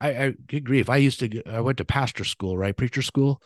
I, 0.00 0.08
I 0.08 0.34
agree. 0.50 0.80
If 0.80 0.88
I 0.88 0.96
used 0.96 1.20
to, 1.20 1.42
I 1.46 1.60
went 1.60 1.76
to 1.76 1.84
pastor 1.84 2.24
school, 2.24 2.56
right, 2.56 2.74
preacher 2.74 3.02
school 3.02 3.42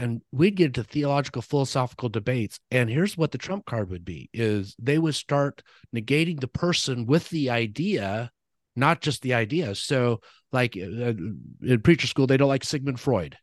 and 0.00 0.22
we'd 0.32 0.56
get 0.56 0.66
into 0.66 0.82
theological 0.82 1.42
philosophical 1.42 2.08
debates 2.08 2.58
and 2.70 2.88
here's 2.88 3.16
what 3.16 3.30
the 3.30 3.38
trump 3.38 3.64
card 3.66 3.90
would 3.90 4.04
be 4.04 4.28
is 4.32 4.74
they 4.78 4.98
would 4.98 5.14
start 5.14 5.62
negating 5.94 6.40
the 6.40 6.48
person 6.48 7.06
with 7.06 7.28
the 7.30 7.50
idea 7.50 8.30
not 8.76 9.00
just 9.00 9.22
the 9.22 9.34
idea. 9.34 9.74
So 9.74 10.20
like 10.52 10.76
uh, 10.76 11.14
in 11.62 11.80
preacher 11.82 12.06
school 12.06 12.26
they 12.26 12.36
don't 12.36 12.48
like 12.48 12.64
sigmund 12.64 13.00
freud. 13.00 13.36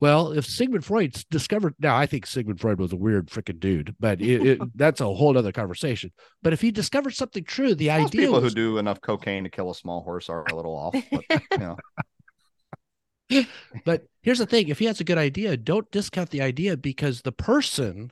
Well 0.00 0.30
if 0.32 0.46
sigmund 0.46 0.84
freud 0.84 1.16
discovered 1.28 1.74
now 1.80 1.96
i 1.96 2.06
think 2.06 2.24
sigmund 2.24 2.60
freud 2.60 2.78
was 2.78 2.92
a 2.92 2.96
weird 2.96 3.30
freaking 3.30 3.58
dude 3.58 3.96
but 3.98 4.20
it, 4.20 4.46
it, 4.46 4.60
that's 4.76 5.00
a 5.00 5.06
whole 5.06 5.36
other 5.36 5.50
conversation. 5.50 6.12
But 6.42 6.52
if 6.52 6.60
he 6.60 6.70
discovered 6.70 7.14
something 7.14 7.42
true 7.44 7.74
the 7.74 7.88
Most 7.88 8.08
idea 8.08 8.20
people 8.20 8.40
was, 8.40 8.52
who 8.52 8.56
do 8.56 8.78
enough 8.78 9.00
cocaine 9.00 9.44
to 9.44 9.50
kill 9.50 9.70
a 9.70 9.74
small 9.74 10.02
horse 10.02 10.28
are 10.28 10.44
a 10.44 10.54
little 10.54 10.76
off 10.76 10.94
but, 11.10 11.42
you 11.50 11.58
know 11.58 11.76
but 13.84 14.06
here's 14.22 14.38
the 14.38 14.46
thing 14.46 14.68
if 14.68 14.78
he 14.78 14.86
has 14.86 15.00
a 15.00 15.04
good 15.04 15.18
idea, 15.18 15.56
don't 15.56 15.90
discount 15.90 16.30
the 16.30 16.42
idea 16.42 16.76
because 16.76 17.22
the 17.22 17.32
person 17.32 18.10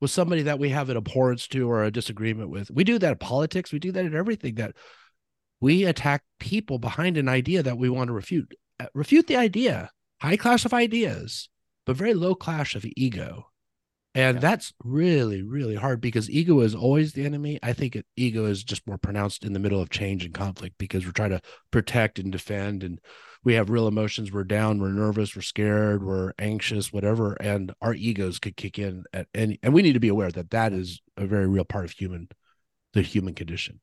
was 0.00 0.12
somebody 0.12 0.42
that 0.42 0.58
we 0.58 0.70
have 0.70 0.90
an 0.90 0.96
abhorrence 0.96 1.48
to 1.48 1.70
or 1.70 1.84
a 1.84 1.90
disagreement 1.90 2.50
with. 2.50 2.70
We 2.70 2.84
do 2.84 2.98
that 2.98 3.12
in 3.12 3.18
politics, 3.18 3.72
we 3.72 3.78
do 3.78 3.92
that 3.92 4.04
in 4.04 4.14
everything 4.14 4.56
that 4.56 4.74
we 5.60 5.84
attack 5.84 6.22
people 6.38 6.78
behind 6.78 7.16
an 7.16 7.28
idea 7.28 7.62
that 7.62 7.78
we 7.78 7.88
want 7.88 8.08
to 8.08 8.14
refute. 8.14 8.54
Uh, 8.78 8.86
refute 8.92 9.26
the 9.26 9.36
idea, 9.36 9.90
high 10.20 10.36
clash 10.36 10.66
of 10.66 10.74
ideas, 10.74 11.48
but 11.86 11.96
very 11.96 12.12
low 12.12 12.34
clash 12.34 12.74
of 12.74 12.84
ego. 12.96 13.46
And 14.14 14.36
yeah. 14.36 14.40
that's 14.40 14.72
really, 14.82 15.42
really 15.42 15.76
hard 15.76 16.00
because 16.00 16.30
ego 16.30 16.60
is 16.60 16.74
always 16.74 17.12
the 17.12 17.24
enemy. 17.24 17.58
I 17.62 17.72
think 17.72 17.96
it, 17.96 18.06
ego 18.16 18.46
is 18.46 18.64
just 18.64 18.86
more 18.86 18.98
pronounced 18.98 19.44
in 19.44 19.52
the 19.52 19.58
middle 19.58 19.80
of 19.80 19.90
change 19.90 20.24
and 20.24 20.34
conflict 20.34 20.76
because 20.78 21.04
we're 21.04 21.12
trying 21.12 21.30
to 21.30 21.42
protect 21.70 22.18
and 22.18 22.32
defend 22.32 22.82
and 22.82 23.00
we 23.44 23.54
have 23.54 23.70
real 23.70 23.88
emotions. 23.88 24.32
We're 24.32 24.44
down, 24.44 24.80
we're 24.80 24.88
nervous, 24.88 25.36
we're 25.36 25.42
scared, 25.42 26.04
we're 26.04 26.32
anxious, 26.38 26.92
whatever, 26.92 27.34
and 27.34 27.72
our 27.80 27.94
egos 27.94 28.38
could 28.38 28.56
kick 28.56 28.78
in 28.78 29.04
at 29.12 29.28
any. 29.34 29.58
And 29.62 29.72
we 29.72 29.82
need 29.82 29.94
to 29.94 30.00
be 30.00 30.08
aware 30.08 30.30
that 30.30 30.50
that 30.50 30.72
is 30.72 31.00
a 31.16 31.26
very 31.26 31.46
real 31.46 31.64
part 31.64 31.84
of 31.84 31.92
human, 31.92 32.28
the 32.92 33.02
human 33.02 33.34
condition. 33.34 33.80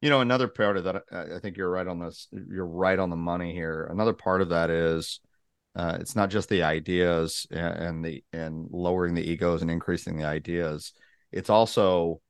You 0.00 0.08
know, 0.08 0.20
another 0.20 0.48
part 0.48 0.76
of 0.76 0.84
that, 0.84 1.02
I 1.12 1.38
think 1.40 1.56
you're 1.56 1.70
right 1.70 1.86
on 1.86 1.98
this. 1.98 2.28
You're 2.32 2.66
right 2.66 2.98
on 2.98 3.10
the 3.10 3.16
money 3.16 3.52
here. 3.52 3.86
Another 3.90 4.14
part 4.14 4.40
of 4.40 4.48
that 4.48 4.70
is 4.70 5.20
uh, 5.76 5.98
it's 6.00 6.16
not 6.16 6.30
just 6.30 6.48
the 6.48 6.62
ideas 6.62 7.46
and, 7.50 7.76
and 7.76 8.04
the 8.04 8.24
and 8.32 8.66
lowering 8.70 9.14
the 9.14 9.30
egos 9.30 9.60
and 9.60 9.70
increasing 9.70 10.16
the 10.16 10.24
ideas. 10.24 10.94
It's 11.32 11.50
also 11.50 12.22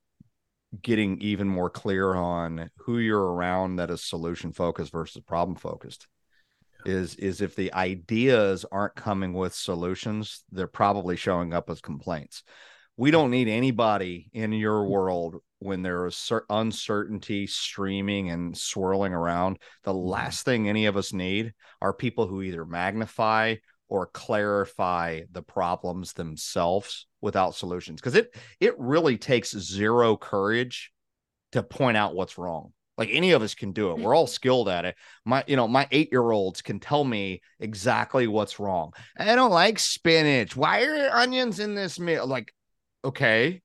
getting 0.81 1.21
even 1.21 1.47
more 1.47 1.69
clear 1.69 2.13
on 2.13 2.69
who 2.77 2.97
you're 2.97 3.33
around 3.33 3.77
that 3.77 3.89
is 3.89 4.03
solution 4.03 4.51
focused 4.51 4.91
versus 4.91 5.21
problem 5.23 5.55
focused 5.57 6.07
is 6.85 7.15
is 7.15 7.41
if 7.41 7.55
the 7.55 7.73
ideas 7.73 8.65
aren't 8.71 8.95
coming 8.95 9.33
with 9.33 9.53
solutions 9.53 10.43
they're 10.51 10.67
probably 10.67 11.15
showing 11.15 11.53
up 11.53 11.69
as 11.69 11.81
complaints. 11.81 12.43
We 12.97 13.09
don't 13.09 13.31
need 13.31 13.47
anybody 13.47 14.29
in 14.33 14.51
your 14.51 14.85
world 14.85 15.37
when 15.59 15.81
there 15.81 16.05
is 16.05 16.31
uncertainty 16.49 17.47
streaming 17.47 18.29
and 18.29 18.55
swirling 18.57 19.13
around. 19.13 19.57
The 19.83 19.93
mm-hmm. 19.93 20.09
last 20.09 20.45
thing 20.45 20.67
any 20.67 20.85
of 20.85 20.97
us 20.97 21.13
need 21.13 21.53
are 21.81 21.93
people 21.93 22.27
who 22.27 22.41
either 22.41 22.65
magnify 22.65 23.55
or 23.87 24.07
clarify 24.07 25.21
the 25.31 25.41
problems 25.41 26.13
themselves 26.13 27.07
without 27.21 27.55
solutions 27.55 27.99
because 27.99 28.15
it 28.15 28.33
it 28.59 28.73
really 28.79 29.17
takes 29.17 29.55
zero 29.55 30.15
courage 30.15 30.91
to 31.51 31.61
point 31.61 31.97
out 31.97 32.15
what's 32.15 32.37
wrong 32.37 32.71
like 32.97 33.09
any 33.11 33.31
of 33.31 33.41
us 33.41 33.55
can 33.55 33.71
do 33.71 33.91
it. 33.91 33.95
Hmm. 33.95 34.03
We're 34.03 34.15
all 34.15 34.27
skilled 34.27 34.69
at 34.69 34.85
it. 34.85 34.95
My 35.25 35.43
you 35.47 35.55
know 35.55 35.67
my 35.67 35.87
8 35.91 36.09
year 36.11 36.31
olds 36.31 36.61
can 36.61 36.79
tell 36.79 37.03
me 37.03 37.41
exactly 37.59 38.27
what's 38.27 38.59
wrong. 38.59 38.93
I 39.17 39.35
don't 39.35 39.51
like 39.51 39.79
spinach. 39.79 40.55
Why 40.55 40.83
are 40.85 41.09
onions 41.11 41.59
in 41.59 41.75
this 41.75 41.99
meal? 41.99 42.27
Like 42.27 42.53
okay. 43.03 43.61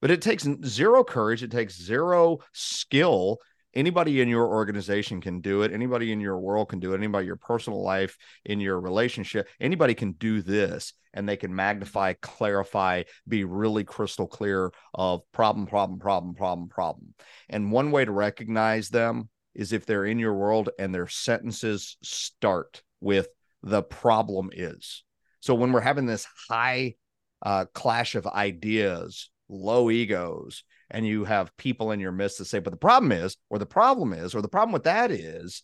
But 0.00 0.10
it 0.10 0.20
takes 0.20 0.46
zero 0.66 1.02
courage. 1.02 1.42
It 1.42 1.50
takes 1.50 1.80
zero 1.80 2.40
skill 2.52 3.38
anybody 3.74 4.20
in 4.20 4.28
your 4.28 4.46
organization 4.46 5.20
can 5.20 5.40
do 5.40 5.62
it. 5.62 5.72
Anybody 5.72 6.12
in 6.12 6.20
your 6.20 6.38
world 6.38 6.68
can 6.68 6.80
do 6.80 6.92
it. 6.92 6.98
Anybody 6.98 7.24
in 7.24 7.28
your 7.28 7.36
personal 7.36 7.82
life 7.82 8.16
in 8.44 8.60
your 8.60 8.80
relationship 8.80 9.48
anybody 9.60 9.94
can 9.94 10.12
do 10.12 10.42
this 10.42 10.92
and 11.12 11.28
they 11.28 11.36
can 11.36 11.54
magnify 11.54 12.12
clarify 12.14 13.02
be 13.26 13.44
really 13.44 13.84
crystal 13.84 14.26
clear 14.26 14.72
of 14.92 15.20
problem 15.32 15.66
problem 15.66 15.98
problem 15.98 16.34
problem 16.34 16.68
problem. 16.68 17.14
And 17.48 17.72
one 17.72 17.90
way 17.90 18.04
to 18.04 18.12
recognize 18.12 18.88
them 18.88 19.28
is 19.54 19.72
if 19.72 19.86
they're 19.86 20.04
in 20.04 20.18
your 20.18 20.34
world 20.34 20.70
and 20.78 20.94
their 20.94 21.06
sentences 21.06 21.96
start 22.02 22.82
with 23.00 23.28
the 23.62 23.82
problem 23.82 24.50
is. 24.52 25.04
So 25.40 25.54
when 25.54 25.72
we're 25.72 25.80
having 25.80 26.06
this 26.06 26.26
high 26.48 26.94
uh, 27.42 27.66
clash 27.72 28.14
of 28.14 28.26
ideas 28.26 29.30
low 29.48 29.90
egos 29.90 30.64
and 30.90 31.06
you 31.06 31.24
have 31.24 31.56
people 31.56 31.92
in 31.92 32.00
your 32.00 32.12
midst 32.12 32.38
that 32.38 32.46
say, 32.46 32.58
but 32.58 32.70
the 32.70 32.76
problem 32.76 33.12
is, 33.12 33.36
or 33.50 33.58
the 33.58 33.66
problem 33.66 34.12
is, 34.12 34.34
or 34.34 34.42
the 34.42 34.48
problem 34.48 34.72
with 34.72 34.84
that 34.84 35.10
is, 35.10 35.62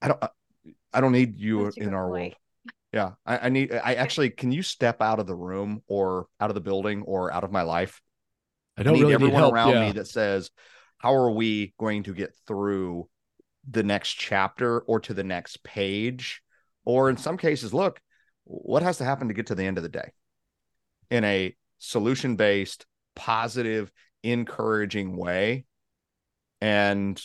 I 0.00 0.08
don't, 0.08 0.22
uh, 0.22 0.28
I 0.92 1.00
don't 1.00 1.12
need 1.12 1.38
you 1.38 1.70
in 1.76 1.94
our 1.94 2.08
point. 2.08 2.12
world. 2.12 2.34
Yeah, 2.92 3.12
I, 3.24 3.46
I, 3.46 3.48
need. 3.48 3.72
I 3.72 3.94
actually, 3.94 4.30
can 4.30 4.52
you 4.52 4.62
step 4.62 5.00
out 5.00 5.18
of 5.18 5.26
the 5.26 5.34
room 5.34 5.82
or 5.86 6.26
out 6.38 6.50
of 6.50 6.54
the 6.54 6.60
building 6.60 7.02
or 7.02 7.32
out 7.32 7.44
of 7.44 7.50
my 7.50 7.62
life? 7.62 8.02
I 8.76 8.82
don't 8.82 8.94
I 8.94 8.96
need 8.96 9.02
really 9.02 9.14
everyone 9.14 9.42
need 9.42 9.52
around 9.52 9.70
yeah. 9.70 9.86
me 9.86 9.92
that 9.92 10.08
says, 10.08 10.50
"How 10.98 11.14
are 11.14 11.30
we 11.30 11.72
going 11.78 12.02
to 12.02 12.14
get 12.14 12.34
through 12.46 13.08
the 13.70 13.82
next 13.82 14.10
chapter 14.10 14.80
or 14.80 15.00
to 15.00 15.14
the 15.14 15.24
next 15.24 15.64
page?" 15.64 16.42
Or 16.84 17.08
in 17.08 17.16
some 17.16 17.38
cases, 17.38 17.72
look, 17.72 17.98
what 18.44 18.82
has 18.82 18.98
to 18.98 19.04
happen 19.04 19.28
to 19.28 19.34
get 19.34 19.46
to 19.46 19.54
the 19.54 19.64
end 19.64 19.78
of 19.78 19.84
the 19.84 19.88
day 19.88 20.12
in 21.10 21.24
a 21.24 21.54
solution 21.78 22.36
based 22.36 22.86
positive, 23.14 23.90
encouraging 24.22 25.16
way. 25.16 25.64
And 26.60 27.20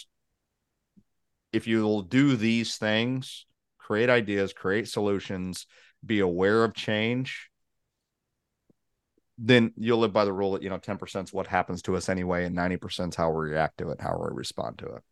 if 1.53 1.67
you'll 1.67 2.01
do 2.01 2.36
these 2.36 2.77
things, 2.77 3.46
create 3.77 4.10
ideas, 4.10 4.53
create 4.53 4.88
solutions, 4.88 5.65
be 6.06 6.20
aware 6.20 6.63
of 6.63 6.74
change, 6.74 7.50
then 9.38 9.72
you'll 9.77 10.00
live 10.00 10.13
by 10.13 10.25
the 10.25 10.34
rule 10.34 10.53
that, 10.53 10.63
you 10.63 10.70
know, 10.70 10.79
10% 10.79 11.24
is 11.24 11.34
what 11.34 11.48
happens 11.48 11.82
to 11.84 11.96
us 11.96 12.10
anyway, 12.10 12.46
and 12.46 12.56
90% 12.56 13.10
is 13.10 13.15
how 13.15 13.29
we 13.29 13.50
react 13.50 13.77
to 13.77 13.89
it, 13.89 14.01
how 14.01 14.17
we 14.17 14.36
respond 14.36 14.79
to 14.79 14.86
it. 14.88 15.03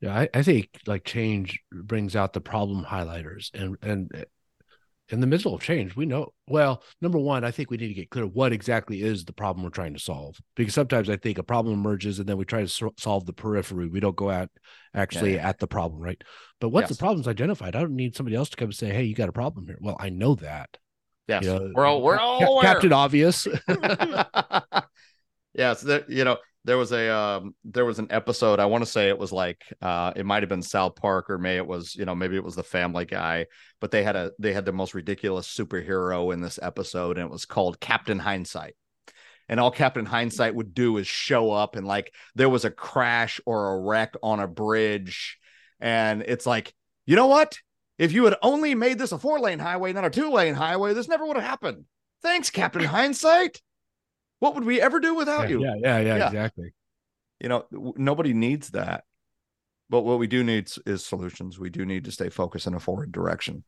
Yeah, 0.00 0.18
I, 0.18 0.28
I 0.34 0.42
think 0.42 0.68
like 0.86 1.04
change 1.04 1.60
brings 1.72 2.16
out 2.16 2.32
the 2.32 2.40
problem 2.40 2.84
highlighters 2.84 3.50
and 3.54 3.76
and 3.82 4.26
in 5.08 5.20
the 5.20 5.26
middle 5.26 5.54
of 5.54 5.62
change, 5.62 5.94
we 5.94 6.06
know 6.06 6.32
well, 6.48 6.82
number 7.00 7.18
one, 7.18 7.44
I 7.44 7.50
think 7.50 7.70
we 7.70 7.76
need 7.76 7.88
to 7.88 7.94
get 7.94 8.10
clear 8.10 8.26
what 8.26 8.52
exactly 8.52 9.02
is 9.02 9.24
the 9.24 9.32
problem 9.32 9.64
we're 9.64 9.70
trying 9.70 9.94
to 9.94 10.00
solve. 10.00 10.36
Because 10.54 10.74
sometimes 10.74 11.08
I 11.08 11.16
think 11.16 11.38
a 11.38 11.42
problem 11.42 11.74
emerges 11.74 12.18
and 12.18 12.28
then 12.28 12.36
we 12.36 12.44
try 12.44 12.62
to 12.62 12.68
so- 12.68 12.94
solve 12.98 13.26
the 13.26 13.32
periphery. 13.32 13.88
We 13.88 14.00
don't 14.00 14.16
go 14.16 14.30
out 14.30 14.50
actually 14.94 15.34
yeah. 15.34 15.48
at 15.48 15.58
the 15.58 15.66
problem, 15.66 16.00
right? 16.00 16.20
But 16.60 16.70
once 16.70 16.84
yes. 16.84 16.96
the 16.96 17.02
problem's 17.02 17.28
identified, 17.28 17.76
I 17.76 17.80
don't 17.80 17.96
need 17.96 18.16
somebody 18.16 18.36
else 18.36 18.48
to 18.50 18.56
come 18.56 18.68
and 18.68 18.74
say, 18.74 18.92
Hey, 18.92 19.04
you 19.04 19.14
got 19.14 19.28
a 19.28 19.32
problem 19.32 19.66
here. 19.66 19.78
Well, 19.80 19.96
I 20.00 20.08
know 20.08 20.34
that. 20.36 20.76
Yes. 21.28 21.44
You 21.44 21.50
know, 21.50 21.72
we're 21.74 21.86
all 21.86 22.02
we're 22.02 22.18
all 22.18 22.60
Captain 22.60 22.92
Obvious. 22.92 23.46
yes, 25.54 25.80
that 25.82 26.04
you 26.08 26.24
know, 26.24 26.36
there 26.66 26.76
was 26.76 26.92
a 26.92 27.08
um 27.14 27.54
there 27.64 27.84
was 27.84 27.98
an 27.98 28.08
episode 28.10 28.58
i 28.58 28.66
want 28.66 28.84
to 28.84 28.90
say 28.90 29.08
it 29.08 29.18
was 29.18 29.32
like 29.32 29.62
uh 29.80 30.12
it 30.16 30.26
might 30.26 30.42
have 30.42 30.50
been 30.50 30.62
south 30.62 30.96
park 30.96 31.30
or 31.30 31.38
maybe 31.38 31.56
it 31.56 31.66
was 31.66 31.94
you 31.94 32.04
know 32.04 32.14
maybe 32.14 32.36
it 32.36 32.44
was 32.44 32.56
the 32.56 32.62
family 32.62 33.04
guy 33.04 33.46
but 33.80 33.90
they 33.90 34.02
had 34.02 34.16
a 34.16 34.32
they 34.38 34.52
had 34.52 34.64
the 34.64 34.72
most 34.72 34.94
ridiculous 34.94 35.46
superhero 35.46 36.32
in 36.32 36.40
this 36.40 36.58
episode 36.62 37.18
and 37.18 37.26
it 37.26 37.32
was 37.32 37.44
called 37.44 37.80
captain 37.80 38.18
hindsight. 38.18 38.74
And 39.48 39.60
all 39.60 39.70
captain 39.70 40.06
hindsight 40.06 40.56
would 40.56 40.74
do 40.74 40.96
is 40.96 41.06
show 41.06 41.52
up 41.52 41.76
and 41.76 41.86
like 41.86 42.12
there 42.34 42.48
was 42.48 42.64
a 42.64 42.70
crash 42.70 43.40
or 43.46 43.74
a 43.74 43.80
wreck 43.80 44.14
on 44.22 44.40
a 44.40 44.48
bridge 44.48 45.38
and 45.78 46.22
it's 46.22 46.46
like 46.46 46.74
you 47.04 47.14
know 47.14 47.28
what? 47.28 47.58
If 47.98 48.12
you 48.12 48.24
had 48.24 48.34
only 48.42 48.74
made 48.74 48.98
this 48.98 49.12
a 49.12 49.18
four 49.18 49.38
lane 49.38 49.60
highway 49.60 49.92
not 49.92 50.04
a 50.04 50.10
two 50.10 50.32
lane 50.32 50.54
highway 50.54 50.94
this 50.94 51.08
never 51.08 51.24
would 51.26 51.36
have 51.36 51.46
happened. 51.46 51.84
Thanks 52.22 52.50
captain 52.50 52.84
hindsight 52.96 53.60
what 54.38 54.54
would 54.54 54.64
we 54.64 54.80
ever 54.80 55.00
do 55.00 55.14
without 55.14 55.42
yeah, 55.42 55.48
you? 55.48 55.64
Yeah, 55.64 55.74
yeah, 55.76 55.98
yeah, 55.98 56.16
yeah, 56.16 56.26
exactly. 56.26 56.74
You 57.40 57.48
know, 57.48 57.94
nobody 57.96 58.32
needs 58.32 58.70
that. 58.70 59.04
But 59.88 60.02
what 60.02 60.18
we 60.18 60.26
do 60.26 60.42
need 60.42 60.70
is 60.84 61.06
solutions. 61.06 61.58
We 61.58 61.70
do 61.70 61.86
need 61.86 62.04
to 62.04 62.12
stay 62.12 62.28
focused 62.28 62.66
in 62.66 62.74
a 62.74 62.80
forward 62.80 63.12
direction. 63.12 63.62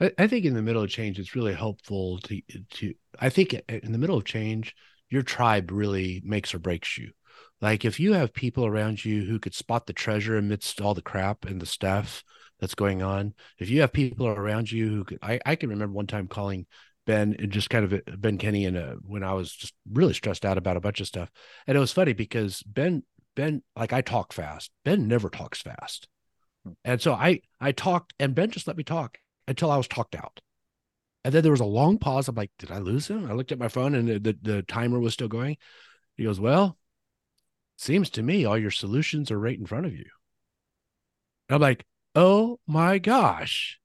I, 0.00 0.12
I 0.18 0.26
think 0.26 0.44
in 0.44 0.54
the 0.54 0.62
middle 0.62 0.82
of 0.82 0.90
change, 0.90 1.18
it's 1.18 1.34
really 1.34 1.54
helpful 1.54 2.18
to 2.20 2.40
to. 2.70 2.94
I 3.18 3.28
think 3.28 3.54
in 3.68 3.92
the 3.92 3.98
middle 3.98 4.16
of 4.16 4.24
change, 4.24 4.74
your 5.10 5.22
tribe 5.22 5.70
really 5.70 6.22
makes 6.24 6.54
or 6.54 6.58
breaks 6.58 6.96
you. 6.98 7.10
Like 7.60 7.84
if 7.84 7.98
you 7.98 8.12
have 8.12 8.34
people 8.34 8.66
around 8.66 9.04
you 9.04 9.24
who 9.24 9.38
could 9.38 9.54
spot 9.54 9.86
the 9.86 9.92
treasure 9.92 10.36
amidst 10.36 10.80
all 10.80 10.94
the 10.94 11.02
crap 11.02 11.44
and 11.44 11.60
the 11.60 11.66
stuff 11.66 12.22
that's 12.60 12.74
going 12.74 13.02
on, 13.02 13.34
if 13.58 13.70
you 13.70 13.80
have 13.80 13.92
people 13.92 14.26
around 14.26 14.70
you 14.70 14.88
who 14.88 15.04
could, 15.04 15.18
I, 15.22 15.40
I 15.44 15.56
can 15.56 15.70
remember 15.70 15.94
one 15.94 16.06
time 16.06 16.28
calling 16.28 16.66
Ben 17.06 17.36
and 17.38 17.50
just 17.50 17.70
kind 17.70 17.84
of 17.84 17.92
uh, 17.92 18.16
Ben 18.16 18.38
Kenny 18.38 18.66
and 18.66 18.76
uh, 18.76 18.94
when 19.02 19.22
I 19.22 19.32
was 19.32 19.52
just 19.52 19.74
really 19.90 20.14
stressed 20.14 20.44
out 20.44 20.58
about 20.58 20.76
a 20.76 20.80
bunch 20.80 21.00
of 21.00 21.06
stuff. 21.06 21.30
And 21.66 21.76
it 21.76 21.80
was 21.80 21.92
funny 21.92 22.12
because 22.12 22.62
Ben 22.64 23.02
Ben 23.34 23.62
like 23.76 23.92
I 23.92 24.00
talk 24.00 24.32
fast. 24.32 24.70
Ben 24.84 25.08
never 25.08 25.30
talks 25.30 25.62
fast. 25.62 26.08
Hmm. 26.64 26.72
And 26.84 27.00
so 27.00 27.14
I 27.14 27.40
I 27.60 27.72
talked 27.72 28.14
and 28.18 28.34
Ben 28.34 28.50
just 28.50 28.66
let 28.66 28.76
me 28.76 28.84
talk 28.84 29.18
until 29.48 29.70
I 29.70 29.76
was 29.76 29.88
talked 29.88 30.14
out. 30.14 30.40
And 31.24 31.34
then 31.34 31.42
there 31.42 31.52
was 31.52 31.60
a 31.60 31.64
long 31.64 31.98
pause. 31.98 32.28
I'm 32.28 32.36
like, 32.36 32.52
did 32.58 32.70
I 32.70 32.78
lose 32.78 33.08
him? 33.08 33.28
I 33.28 33.34
looked 33.34 33.50
at 33.50 33.58
my 33.58 33.68
phone 33.68 33.96
and 33.96 34.08
the, 34.08 34.18
the, 34.20 34.38
the 34.42 34.62
timer 34.62 35.00
was 35.00 35.14
still 35.14 35.26
going. 35.26 35.56
He 36.16 36.24
goes, 36.24 36.38
Well, 36.38 36.78
seems 37.76 38.10
to 38.10 38.22
me 38.22 38.44
all 38.44 38.58
your 38.58 38.70
solutions 38.70 39.30
are 39.30 39.38
right 39.38 39.58
in 39.58 39.66
front 39.66 39.86
of 39.86 39.92
you. 39.92 40.06
And 41.48 41.56
I'm 41.56 41.60
like, 41.60 41.84
oh 42.14 42.58
my 42.66 42.98
gosh. 42.98 43.78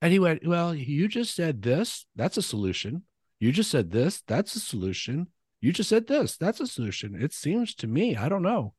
And 0.00 0.12
he 0.12 0.18
went, 0.18 0.46
Well, 0.46 0.74
you 0.74 1.08
just 1.08 1.34
said 1.34 1.62
this. 1.62 2.06
That's 2.16 2.36
a 2.36 2.42
solution. 2.42 3.02
You 3.40 3.52
just 3.52 3.70
said 3.70 3.90
this. 3.90 4.22
That's 4.26 4.54
a 4.56 4.60
solution. 4.60 5.28
You 5.60 5.72
just 5.72 5.88
said 5.88 6.06
this. 6.06 6.36
That's 6.36 6.60
a 6.60 6.66
solution. 6.66 7.20
It 7.20 7.32
seems 7.32 7.74
to 7.76 7.86
me. 7.86 8.16
I 8.16 8.28
don't 8.28 8.42
know. 8.42 8.74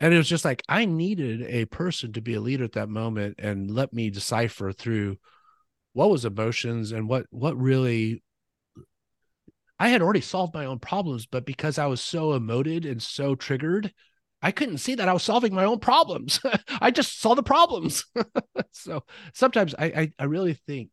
And 0.00 0.12
it 0.12 0.16
was 0.16 0.28
just 0.28 0.44
like, 0.44 0.62
I 0.68 0.84
needed 0.84 1.42
a 1.42 1.64
person 1.66 2.12
to 2.14 2.20
be 2.20 2.34
a 2.34 2.40
leader 2.40 2.64
at 2.64 2.72
that 2.72 2.88
moment 2.88 3.36
and 3.38 3.70
let 3.70 3.92
me 3.92 4.10
decipher 4.10 4.72
through 4.72 5.16
what 5.92 6.10
was 6.10 6.24
emotions 6.24 6.92
and 6.92 7.08
what, 7.08 7.26
what 7.30 7.56
really 7.56 8.22
I 9.82 9.88
had 9.88 10.00
already 10.00 10.20
solved 10.20 10.54
my 10.54 10.66
own 10.66 10.78
problems, 10.78 11.26
but 11.26 11.44
because 11.44 11.76
I 11.76 11.86
was 11.86 12.00
so 12.00 12.38
emoted 12.38 12.88
and 12.88 13.02
so 13.02 13.34
triggered, 13.34 13.92
I 14.42 14.50
couldn't 14.50 14.78
see 14.78 14.96
that 14.96 15.08
I 15.08 15.12
was 15.12 15.22
solving 15.22 15.54
my 15.54 15.64
own 15.64 15.78
problems. 15.78 16.40
I 16.80 16.90
just 16.90 17.20
saw 17.20 17.34
the 17.34 17.42
problems. 17.42 18.04
so 18.72 19.04
sometimes 19.32 19.74
I, 19.78 19.84
I, 19.84 20.12
I 20.18 20.24
really 20.24 20.54
think 20.54 20.90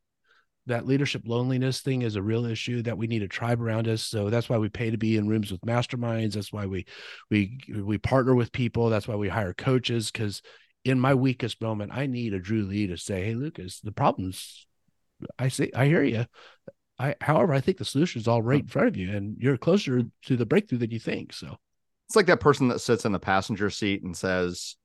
that 0.67 0.85
leadership 0.85 1.23
loneliness 1.25 1.81
thing 1.81 2.03
is 2.03 2.15
a 2.15 2.21
real 2.21 2.45
issue 2.45 2.83
that 2.83 2.97
we 2.97 3.07
need 3.07 3.23
a 3.23 3.27
tribe 3.27 3.61
around 3.61 3.87
us. 3.87 4.03
So 4.03 4.29
that's 4.29 4.47
why 4.47 4.57
we 4.57 4.69
pay 4.69 4.91
to 4.91 4.97
be 4.97 5.17
in 5.17 5.27
rooms 5.27 5.51
with 5.51 5.61
masterminds. 5.61 6.33
That's 6.33 6.53
why 6.53 6.67
we 6.67 6.85
we 7.29 7.59
we 7.75 7.97
partner 7.97 8.35
with 8.35 8.51
people. 8.51 8.89
That's 8.89 9.07
why 9.07 9.15
we 9.15 9.29
hire 9.29 9.53
coaches. 9.53 10.11
Because 10.11 10.41
in 10.85 10.99
my 10.99 11.15
weakest 11.15 11.61
moment, 11.61 11.91
I 11.93 12.05
need 12.05 12.33
a 12.33 12.39
Dru 12.39 12.63
Lee 12.63 12.87
to 12.87 12.97
say, 12.97 13.25
"Hey, 13.25 13.35
Lucas, 13.35 13.79
the 13.81 13.91
problems. 13.91 14.67
I 15.37 15.49
see. 15.49 15.71
I 15.73 15.85
hear 15.87 16.03
you. 16.03 16.25
I, 16.99 17.15
however, 17.21 17.53
I 17.53 17.61
think 17.61 17.77
the 17.77 17.85
solution 17.85 18.21
is 18.21 18.27
all 18.27 18.41
right 18.41 18.61
in 18.61 18.67
front 18.67 18.89
of 18.89 18.97
you, 18.97 19.11
and 19.11 19.37
you're 19.39 19.57
closer 19.57 20.03
to 20.25 20.37
the 20.37 20.45
breakthrough 20.45 20.77
than 20.77 20.91
you 20.91 20.99
think." 20.99 21.33
So 21.33 21.57
It's 22.09 22.15
like 22.15 22.25
that 22.25 22.39
person 22.39 22.69
that 22.69 22.81
sits 22.81 23.05
in 23.05 23.11
the 23.11 23.19
passenger 23.19 23.69
seat 23.69 24.01
and 24.01 24.17
says, 24.17 24.75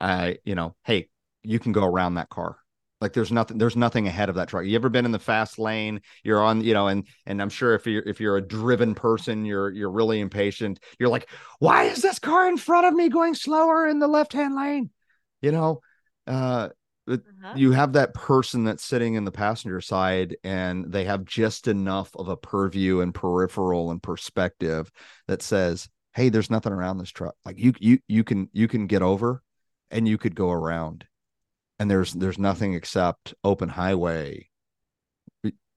I, 0.00 0.38
you 0.44 0.56
know, 0.56 0.74
hey, 0.84 1.08
you 1.44 1.60
can 1.60 1.70
go 1.70 1.84
around 1.84 2.14
that 2.14 2.30
car. 2.30 2.56
Like 3.00 3.12
there's 3.12 3.30
nothing, 3.30 3.58
there's 3.58 3.76
nothing 3.76 4.08
ahead 4.08 4.28
of 4.28 4.34
that 4.34 4.48
truck. 4.48 4.64
You 4.64 4.74
ever 4.74 4.88
been 4.88 5.04
in 5.04 5.12
the 5.12 5.20
fast 5.20 5.60
lane? 5.60 6.00
You're 6.24 6.42
on, 6.42 6.60
you 6.60 6.74
know, 6.74 6.88
and 6.88 7.06
and 7.26 7.40
I'm 7.40 7.48
sure 7.48 7.74
if 7.74 7.86
you're 7.86 8.02
if 8.02 8.20
you're 8.20 8.36
a 8.36 8.42
driven 8.42 8.94
person, 8.94 9.44
you're 9.44 9.70
you're 9.70 9.90
really 9.90 10.20
impatient. 10.20 10.80
You're 10.98 11.08
like, 11.08 11.28
why 11.60 11.84
is 11.84 12.02
this 12.02 12.18
car 12.18 12.48
in 12.48 12.56
front 12.56 12.86
of 12.86 12.94
me 12.94 13.08
going 13.08 13.34
slower 13.34 13.86
in 13.86 13.98
the 13.98 14.08
left 14.08 14.32
hand 14.32 14.56
lane? 14.56 14.90
You 15.40 15.52
know, 15.52 15.80
uh, 16.28 16.68
uh-huh. 17.08 17.54
you 17.56 17.72
have 17.72 17.94
that 17.94 18.14
person 18.14 18.64
that's 18.64 18.84
sitting 18.84 19.14
in 19.14 19.24
the 19.24 19.32
passenger 19.32 19.80
side 19.80 20.36
and 20.44 20.90
they 20.92 21.04
have 21.04 21.24
just 21.24 21.66
enough 21.66 22.10
of 22.16 22.28
a 22.28 22.36
purview 22.36 23.00
and 23.00 23.14
peripheral 23.14 23.90
and 23.90 24.02
perspective 24.02 24.90
that 25.26 25.42
says 25.42 25.88
hey 26.14 26.28
there's 26.28 26.50
nothing 26.50 26.72
around 26.72 26.98
this 26.98 27.10
truck. 27.10 27.34
Like 27.44 27.58
you 27.58 27.72
you 27.78 27.98
you 28.08 28.24
can 28.24 28.48
you 28.52 28.68
can 28.68 28.86
get 28.86 29.02
over 29.02 29.42
and 29.90 30.06
you 30.06 30.18
could 30.18 30.34
go 30.34 30.50
around. 30.50 31.04
And 31.78 31.90
there's 31.90 32.12
there's 32.12 32.38
nothing 32.38 32.74
except 32.74 33.34
open 33.42 33.68
highway. 33.68 34.48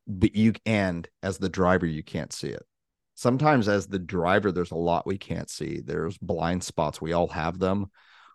But 0.08 0.36
you 0.36 0.54
and 0.66 1.08
as 1.24 1.38
the 1.38 1.50
driver 1.50 1.86
you 1.86 2.04
can't 2.04 2.32
see 2.32 2.50
it. 2.50 2.64
Sometimes 3.16 3.68
as 3.68 3.88
the 3.88 4.00
driver 4.00 4.52
there's 4.52 4.72
a 4.72 4.76
lot 4.76 5.08
we 5.08 5.18
can't 5.18 5.50
see. 5.50 5.82
There's 5.84 6.18
blind 6.18 6.64
spots. 6.64 7.02
We 7.02 7.14
all 7.14 7.28
have 7.28 7.60
them. 7.60 7.88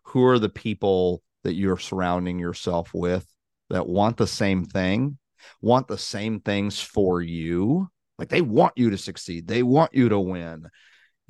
Who 0.05 0.25
are 0.25 0.39
the 0.39 0.49
people 0.49 1.23
that 1.45 1.55
you're 1.55 1.79
surrounding 1.79 2.39
yourself 2.39 2.91
with 2.93 3.27
that 3.71 3.87
want 3.87 4.17
the 4.17 4.27
same 4.27 4.65
thing, 4.65 5.19
want 5.61 5.89
the 5.89 5.99
same 5.99 6.41
things 6.41 6.81
for 6.81 7.23
you. 7.23 7.89
Like 8.19 8.29
they 8.29 8.43
want 8.43 8.75
you 8.77 8.91
to 8.91 8.99
succeed, 8.99 9.47
they 9.47 9.63
want 9.63 9.95
you 9.95 10.09
to 10.11 10.19
win. 10.19 10.69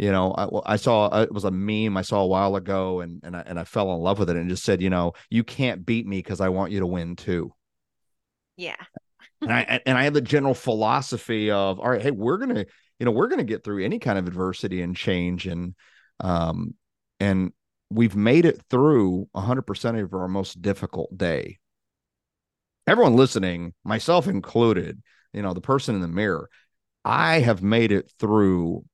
You 0.00 0.10
know, 0.10 0.32
I, 0.32 0.72
I 0.72 0.76
saw 0.76 1.08
uh, 1.08 1.26
it 1.28 1.32
was 1.32 1.44
a 1.44 1.50
meme 1.50 1.94
I 1.98 2.00
saw 2.00 2.22
a 2.22 2.26
while 2.26 2.56
ago, 2.56 3.00
and 3.00 3.20
and 3.22 3.36
I, 3.36 3.42
and 3.44 3.60
I 3.60 3.64
fell 3.64 3.92
in 3.92 4.00
love 4.00 4.18
with 4.18 4.30
it, 4.30 4.36
and 4.36 4.48
just 4.48 4.64
said, 4.64 4.80
you 4.80 4.88
know, 4.88 5.12
you 5.28 5.44
can't 5.44 5.84
beat 5.84 6.06
me 6.06 6.20
because 6.20 6.40
I 6.40 6.48
want 6.48 6.72
you 6.72 6.80
to 6.80 6.86
win 6.86 7.16
too. 7.16 7.52
Yeah. 8.56 8.76
and 9.42 9.52
I 9.52 9.80
and 9.84 9.98
I 9.98 10.04
had 10.04 10.14
the 10.14 10.22
general 10.22 10.54
philosophy 10.54 11.50
of, 11.50 11.78
all 11.78 11.90
right, 11.90 12.00
hey, 12.00 12.12
we're 12.12 12.38
gonna, 12.38 12.64
you 12.98 13.04
know, 13.04 13.10
we're 13.10 13.28
gonna 13.28 13.44
get 13.44 13.62
through 13.62 13.84
any 13.84 13.98
kind 13.98 14.18
of 14.18 14.26
adversity 14.26 14.80
and 14.80 14.96
change, 14.96 15.46
and 15.46 15.74
um, 16.20 16.72
and 17.20 17.52
we've 17.90 18.16
made 18.16 18.46
it 18.46 18.62
through 18.70 19.28
100% 19.36 20.02
of 20.02 20.14
our 20.14 20.28
most 20.28 20.62
difficult 20.62 21.14
day. 21.14 21.58
Everyone 22.86 23.16
listening, 23.16 23.74
myself 23.84 24.28
included, 24.28 25.02
you 25.34 25.42
know, 25.42 25.52
the 25.52 25.60
person 25.60 25.94
in 25.94 26.00
the 26.00 26.08
mirror, 26.08 26.48
I 27.04 27.40
have 27.40 27.62
made 27.62 27.92
it 27.92 28.10
through 28.18 28.86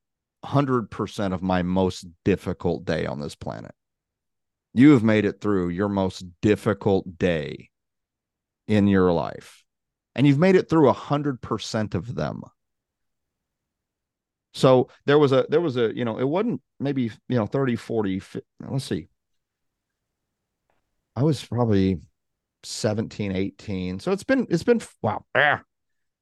100% 0.46 1.32
of 1.32 1.42
my 1.42 1.62
most 1.62 2.06
difficult 2.24 2.84
day 2.84 3.06
on 3.06 3.20
this 3.20 3.34
planet. 3.34 3.74
You 4.74 4.90
have 4.90 5.02
made 5.02 5.24
it 5.24 5.40
through 5.40 5.70
your 5.70 5.88
most 5.88 6.24
difficult 6.42 7.18
day 7.18 7.70
in 8.68 8.88
your 8.88 9.12
life, 9.12 9.64
and 10.14 10.26
you've 10.26 10.38
made 10.38 10.56
it 10.56 10.68
through 10.68 10.92
100% 10.92 11.94
of 11.94 12.14
them. 12.14 12.42
So 14.52 14.88
there 15.04 15.18
was 15.18 15.32
a 15.32 15.46
there 15.50 15.60
was 15.60 15.76
a 15.76 15.94
you 15.94 16.04
know 16.04 16.18
it 16.18 16.26
wasn't 16.26 16.62
maybe 16.80 17.10
you 17.28 17.36
know 17.36 17.46
30 17.46 17.76
40 17.76 18.20
50, 18.20 18.46
let's 18.68 18.84
see. 18.84 19.08
I 21.14 21.22
was 21.22 21.44
probably 21.44 22.00
17 22.62 23.32
18. 23.32 24.00
So 24.00 24.12
it's 24.12 24.24
been 24.24 24.46
it's 24.48 24.64
been 24.64 24.80
wow. 25.02 25.24
Ah, 25.34 25.62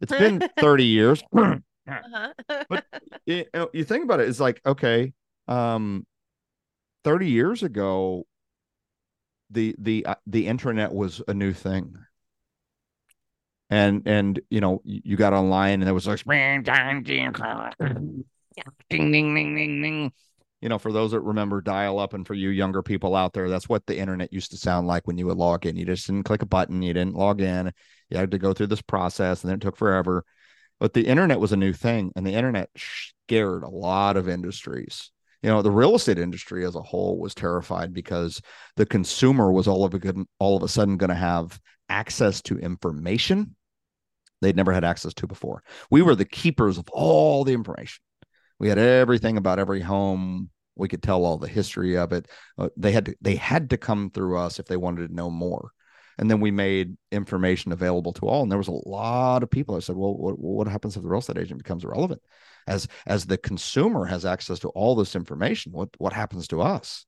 it's 0.01 0.13
been 0.13 0.43
30 0.59 0.85
years. 0.85 1.23
uh-huh. 1.87 2.65
but 2.69 2.85
you, 3.27 3.45
know, 3.55 3.69
you 3.73 3.85
think 3.85 4.05
about 4.05 4.21
it 4.21 4.29
it's 4.29 4.41
like 4.41 4.61
okay 4.65 5.13
um 5.49 6.07
30 7.05 7.29
years 7.29 7.63
ago 7.63 8.25
the 9.51 9.75
the 9.79 10.05
uh, 10.07 10.15
the 10.27 10.47
internet 10.47 10.93
was 10.93 11.23
a 11.29 11.35
new 11.35 11.53
thing. 11.53 11.97
And 13.71 14.03
and 14.07 14.41
you 14.51 14.61
know 14.61 14.83
you 14.85 15.17
got 15.17 15.33
online 15.33 15.75
and 15.75 15.85
there 15.85 15.95
was 15.95 16.07
like 16.07 16.21
ding 18.91 19.11
ding 19.11 19.35
ding 19.35 19.57
ding 19.57 19.83
ding. 19.83 20.13
you 20.61 20.69
know 20.69 20.79
for 20.79 20.93
those 20.93 21.13
that 21.13 21.21
remember 21.21 21.61
dial 21.61 21.99
up 21.99 22.13
and 22.15 22.27
for 22.27 22.35
you 22.35 22.51
younger 22.51 22.83
people 22.83 23.17
out 23.17 23.33
there 23.33 23.49
that's 23.49 23.69
what 23.69 23.85
the 23.87 23.99
internet 23.99 24.33
used 24.33 24.51
to 24.51 24.57
sound 24.57 24.87
like 24.87 25.07
when 25.07 25.17
you 25.19 25.27
would 25.27 25.39
log 25.39 25.67
in. 25.67 25.77
You 25.77 25.87
just 25.87 26.07
didn't 26.07 26.25
click 26.25 26.43
a 26.43 26.47
button 26.47 26.83
you 26.83 26.93
didn't 26.93 27.17
log 27.17 27.41
in. 27.41 27.73
You 28.11 28.19
had 28.19 28.31
to 28.33 28.39
go 28.39 28.53
through 28.53 28.69
this 28.69 28.83
process 28.83 29.43
and 29.43 29.51
then 29.51 29.57
it 29.57 29.63
took 29.63 29.77
forever 29.77 30.25
but 30.81 30.93
the 30.93 31.07
internet 31.07 31.41
was 31.41 31.53
a 31.53 31.57
new 31.57 31.73
thing 31.73 32.13
and 32.17 32.27
the 32.27 32.35
internet 32.35 32.69
scared 32.75 33.63
a 33.63 33.69
lot 33.69 34.17
of 34.17 34.29
industries 34.29 35.11
you 35.43 35.51
know 35.51 35.63
the 35.63 35.71
real 35.71 35.95
estate 35.95 36.19
industry 36.19 36.65
as 36.65 36.75
a 36.75 36.83
whole 36.83 37.19
was 37.19 37.35
terrified 37.35 37.93
because 37.93 38.41
the 38.77 38.87
consumer 38.87 39.53
was 39.53 39.69
all 39.69 39.85
of 39.85 39.95
a 39.95 39.99
good 39.99 40.19
all 40.39 40.57
of 40.57 40.63
a 40.63 40.69
sudden 40.69 40.97
going 40.97 41.09
to 41.09 41.15
have 41.15 41.59
access 41.89 42.41
to 42.41 42.59
information 42.59 43.55
they'd 44.45 44.57
never 44.57 44.73
had 44.73 44.85
access 44.85 45.15
to 45.15 45.27
before. 45.27 45.63
We 45.91 46.03
were 46.03 46.15
the 46.15 46.25
keepers 46.25 46.79
of 46.79 46.89
all 46.93 47.45
the 47.45 47.55
information. 47.55 48.03
We 48.61 48.69
had 48.69 48.79
everything 48.79 49.37
about 49.37 49.59
every 49.59 49.81
home. 49.81 50.51
We 50.77 50.89
could 50.89 51.03
tell 51.03 51.25
all 51.25 51.39
the 51.39 51.49
history 51.49 51.97
of 51.97 52.13
it. 52.13 52.29
Uh, 52.59 52.69
they 52.77 52.93
had 52.93 53.07
to 53.07 53.17
they 53.21 53.37
had 53.37 53.71
to 53.71 53.77
come 53.77 54.11
through 54.11 54.39
us 54.39 54.59
if 54.59 54.67
they 54.67 54.77
wanted 54.77 55.09
to 55.09 55.15
know 55.15 55.31
more. 55.31 55.71
And 56.19 56.31
then 56.31 56.41
we 56.41 56.51
made 56.51 56.97
information 57.11 57.73
available 57.73 58.13
to 58.15 58.27
all. 58.27 58.43
And 58.43 58.51
there 58.51 58.59
was 58.59 58.69
a 58.69 58.89
lot 58.89 59.43
of 59.43 59.51
people 59.51 59.75
that 59.75 59.83
said, 59.83 59.97
"Well, 59.97 60.17
what, 60.17 60.39
what 60.39 60.69
happens 60.69 60.97
if 60.97 61.03
the 61.03 61.09
real 61.09 61.21
estate 61.21 61.39
agent 61.39 61.63
becomes 61.63 61.85
irrelevant?" 61.85 62.23
As 62.67 62.89
as 63.07 63.27
the 63.27 63.39
consumer 63.39 64.07
has 64.07 64.25
access 64.25 64.61
to 64.61 64.69
all 64.71 64.95
this 64.95 65.17
information, 65.17 65.73
what 65.73 65.91
what 65.99 66.13
happens 66.13 66.49
to 66.49 66.61
us? 66.61 67.07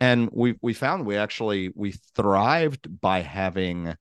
And 0.00 0.30
we 0.32 0.56
we 0.62 0.74
found 0.74 1.06
we 1.06 1.16
actually 1.16 1.70
we 1.74 1.92
thrived 2.14 3.00
by 3.00 3.20
having 3.20 3.94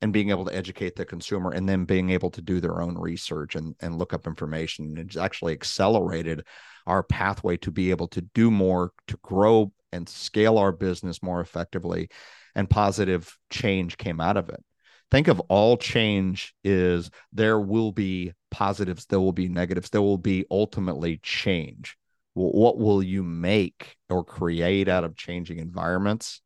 and 0.00 0.12
being 0.12 0.30
able 0.30 0.44
to 0.44 0.54
educate 0.54 0.96
the 0.96 1.04
consumer 1.04 1.50
and 1.50 1.68
then 1.68 1.84
being 1.84 2.10
able 2.10 2.30
to 2.30 2.42
do 2.42 2.60
their 2.60 2.80
own 2.80 2.96
research 2.96 3.56
and, 3.56 3.74
and 3.80 3.98
look 3.98 4.12
up 4.12 4.26
information. 4.26 4.96
It's 4.96 5.16
actually 5.16 5.52
accelerated 5.52 6.46
our 6.86 7.02
pathway 7.02 7.56
to 7.58 7.70
be 7.70 7.90
able 7.90 8.08
to 8.08 8.20
do 8.20 8.50
more, 8.50 8.92
to 9.08 9.16
grow 9.22 9.72
and 9.92 10.08
scale 10.08 10.58
our 10.58 10.72
business 10.72 11.22
more 11.22 11.40
effectively. 11.40 12.08
And 12.54 12.68
positive 12.68 13.36
change 13.50 13.98
came 13.98 14.20
out 14.20 14.36
of 14.36 14.48
it. 14.48 14.62
Think 15.10 15.28
of 15.28 15.40
all 15.48 15.76
change 15.76 16.54
is 16.62 17.10
there 17.32 17.58
will 17.58 17.92
be 17.92 18.32
positives, 18.50 19.06
there 19.06 19.20
will 19.20 19.32
be 19.32 19.48
negatives, 19.48 19.90
there 19.90 20.02
will 20.02 20.18
be 20.18 20.44
ultimately 20.50 21.18
change. 21.22 21.96
What 22.34 22.78
will 22.78 23.02
you 23.02 23.22
make 23.22 23.96
or 24.08 24.22
create 24.22 24.88
out 24.88 25.04
of 25.04 25.16
changing 25.16 25.58
environments? 25.58 26.40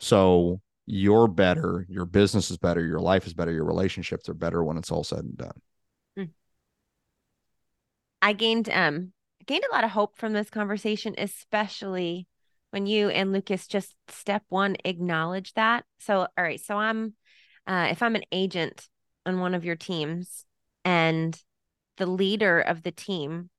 So 0.00 0.60
you're 0.86 1.28
better, 1.28 1.86
your 1.88 2.06
business 2.06 2.50
is 2.50 2.56
better, 2.56 2.84
your 2.84 3.00
life 3.00 3.26
is 3.26 3.34
better, 3.34 3.52
your 3.52 3.66
relationships 3.66 4.28
are 4.28 4.34
better 4.34 4.64
when 4.64 4.78
it's 4.78 4.90
all 4.90 5.04
said 5.04 5.20
and 5.20 5.36
done. 5.36 5.60
Hmm. 6.16 6.24
I 8.22 8.32
gained 8.32 8.70
um 8.70 9.12
gained 9.46 9.64
a 9.70 9.74
lot 9.74 9.84
of 9.84 9.90
hope 9.90 10.16
from 10.16 10.32
this 10.32 10.50
conversation, 10.50 11.14
especially 11.18 12.26
when 12.70 12.86
you 12.86 13.08
and 13.08 13.32
Lucas 13.32 13.66
just 13.66 13.94
step 14.08 14.42
one 14.48 14.76
acknowledge 14.84 15.54
that. 15.54 15.84
So 15.98 16.20
all 16.20 16.28
right, 16.36 16.60
so 16.60 16.76
I'm 16.76 17.14
uh 17.66 17.88
if 17.90 18.02
I'm 18.02 18.16
an 18.16 18.24
agent 18.32 18.88
on 19.26 19.40
one 19.40 19.54
of 19.54 19.64
your 19.64 19.76
teams 19.76 20.44
and 20.84 21.38
the 21.98 22.06
leader 22.06 22.60
of 22.60 22.82
the 22.82 22.92
team 22.92 23.50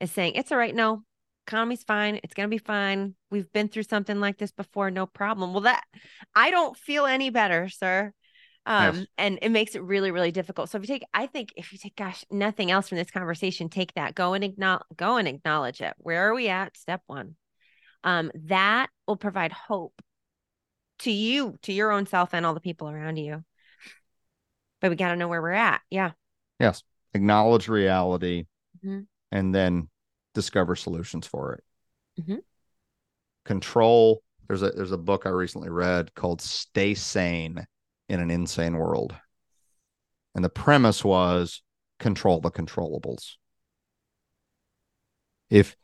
is 0.00 0.10
saying, 0.10 0.34
It's 0.34 0.50
all 0.50 0.58
right, 0.58 0.74
no, 0.74 1.04
economy's 1.46 1.84
fine. 1.84 2.20
It's 2.22 2.34
going 2.34 2.48
to 2.48 2.54
be 2.54 2.58
fine. 2.58 3.14
We've 3.30 3.50
been 3.52 3.68
through 3.68 3.84
something 3.84 4.20
like 4.20 4.38
this 4.38 4.52
before. 4.52 4.90
No 4.90 5.06
problem. 5.06 5.52
Well, 5.52 5.62
that 5.62 5.84
I 6.34 6.50
don't 6.50 6.76
feel 6.76 7.06
any 7.06 7.30
better, 7.30 7.68
sir. 7.68 8.12
Um, 8.64 8.96
yes. 8.96 9.06
and 9.18 9.38
it 9.42 9.48
makes 9.48 9.74
it 9.74 9.82
really, 9.82 10.12
really 10.12 10.30
difficult. 10.30 10.70
So 10.70 10.78
if 10.78 10.82
you 10.82 10.94
take, 10.94 11.04
I 11.12 11.26
think 11.26 11.52
if 11.56 11.72
you 11.72 11.78
take, 11.78 11.96
gosh, 11.96 12.24
nothing 12.30 12.70
else 12.70 12.88
from 12.88 12.98
this 12.98 13.10
conversation, 13.10 13.68
take 13.68 13.92
that, 13.94 14.14
go 14.14 14.34
and 14.34 14.44
acknowledge, 14.44 14.84
go 14.96 15.16
and 15.16 15.26
acknowledge 15.26 15.80
it. 15.80 15.94
Where 15.98 16.28
are 16.28 16.34
we 16.34 16.48
at? 16.48 16.76
Step 16.76 17.02
one. 17.06 17.34
Um, 18.04 18.30
that 18.46 18.88
will 19.06 19.16
provide 19.16 19.52
hope 19.52 20.00
to 21.00 21.10
you, 21.10 21.58
to 21.62 21.72
your 21.72 21.92
own 21.92 22.06
self 22.06 22.34
and 22.34 22.46
all 22.46 22.54
the 22.54 22.60
people 22.60 22.88
around 22.88 23.16
you. 23.16 23.44
But 24.80 24.90
we 24.90 24.96
got 24.96 25.10
to 25.10 25.16
know 25.16 25.28
where 25.28 25.42
we're 25.42 25.52
at. 25.52 25.80
Yeah. 25.90 26.12
Yes. 26.58 26.82
Acknowledge 27.14 27.68
reality 27.68 28.46
mm-hmm. 28.84 29.00
and 29.30 29.54
then 29.54 29.88
discover 30.34 30.76
solutions 30.76 31.26
for 31.26 31.54
it. 31.54 32.22
Mm-hmm. 32.22 32.36
Control. 33.44 34.22
There's 34.48 34.62
a 34.62 34.70
there's 34.70 34.92
a 34.92 34.98
book 34.98 35.24
I 35.24 35.30
recently 35.30 35.70
read 35.70 36.14
called 36.14 36.40
"Stay 36.40 36.94
Sane 36.94 37.64
in 38.08 38.20
an 38.20 38.30
Insane 38.30 38.76
World," 38.76 39.14
and 40.34 40.44
the 40.44 40.50
premise 40.50 41.04
was 41.04 41.62
control 41.98 42.40
the 42.40 42.50
controllables. 42.50 43.36
If 45.48 45.76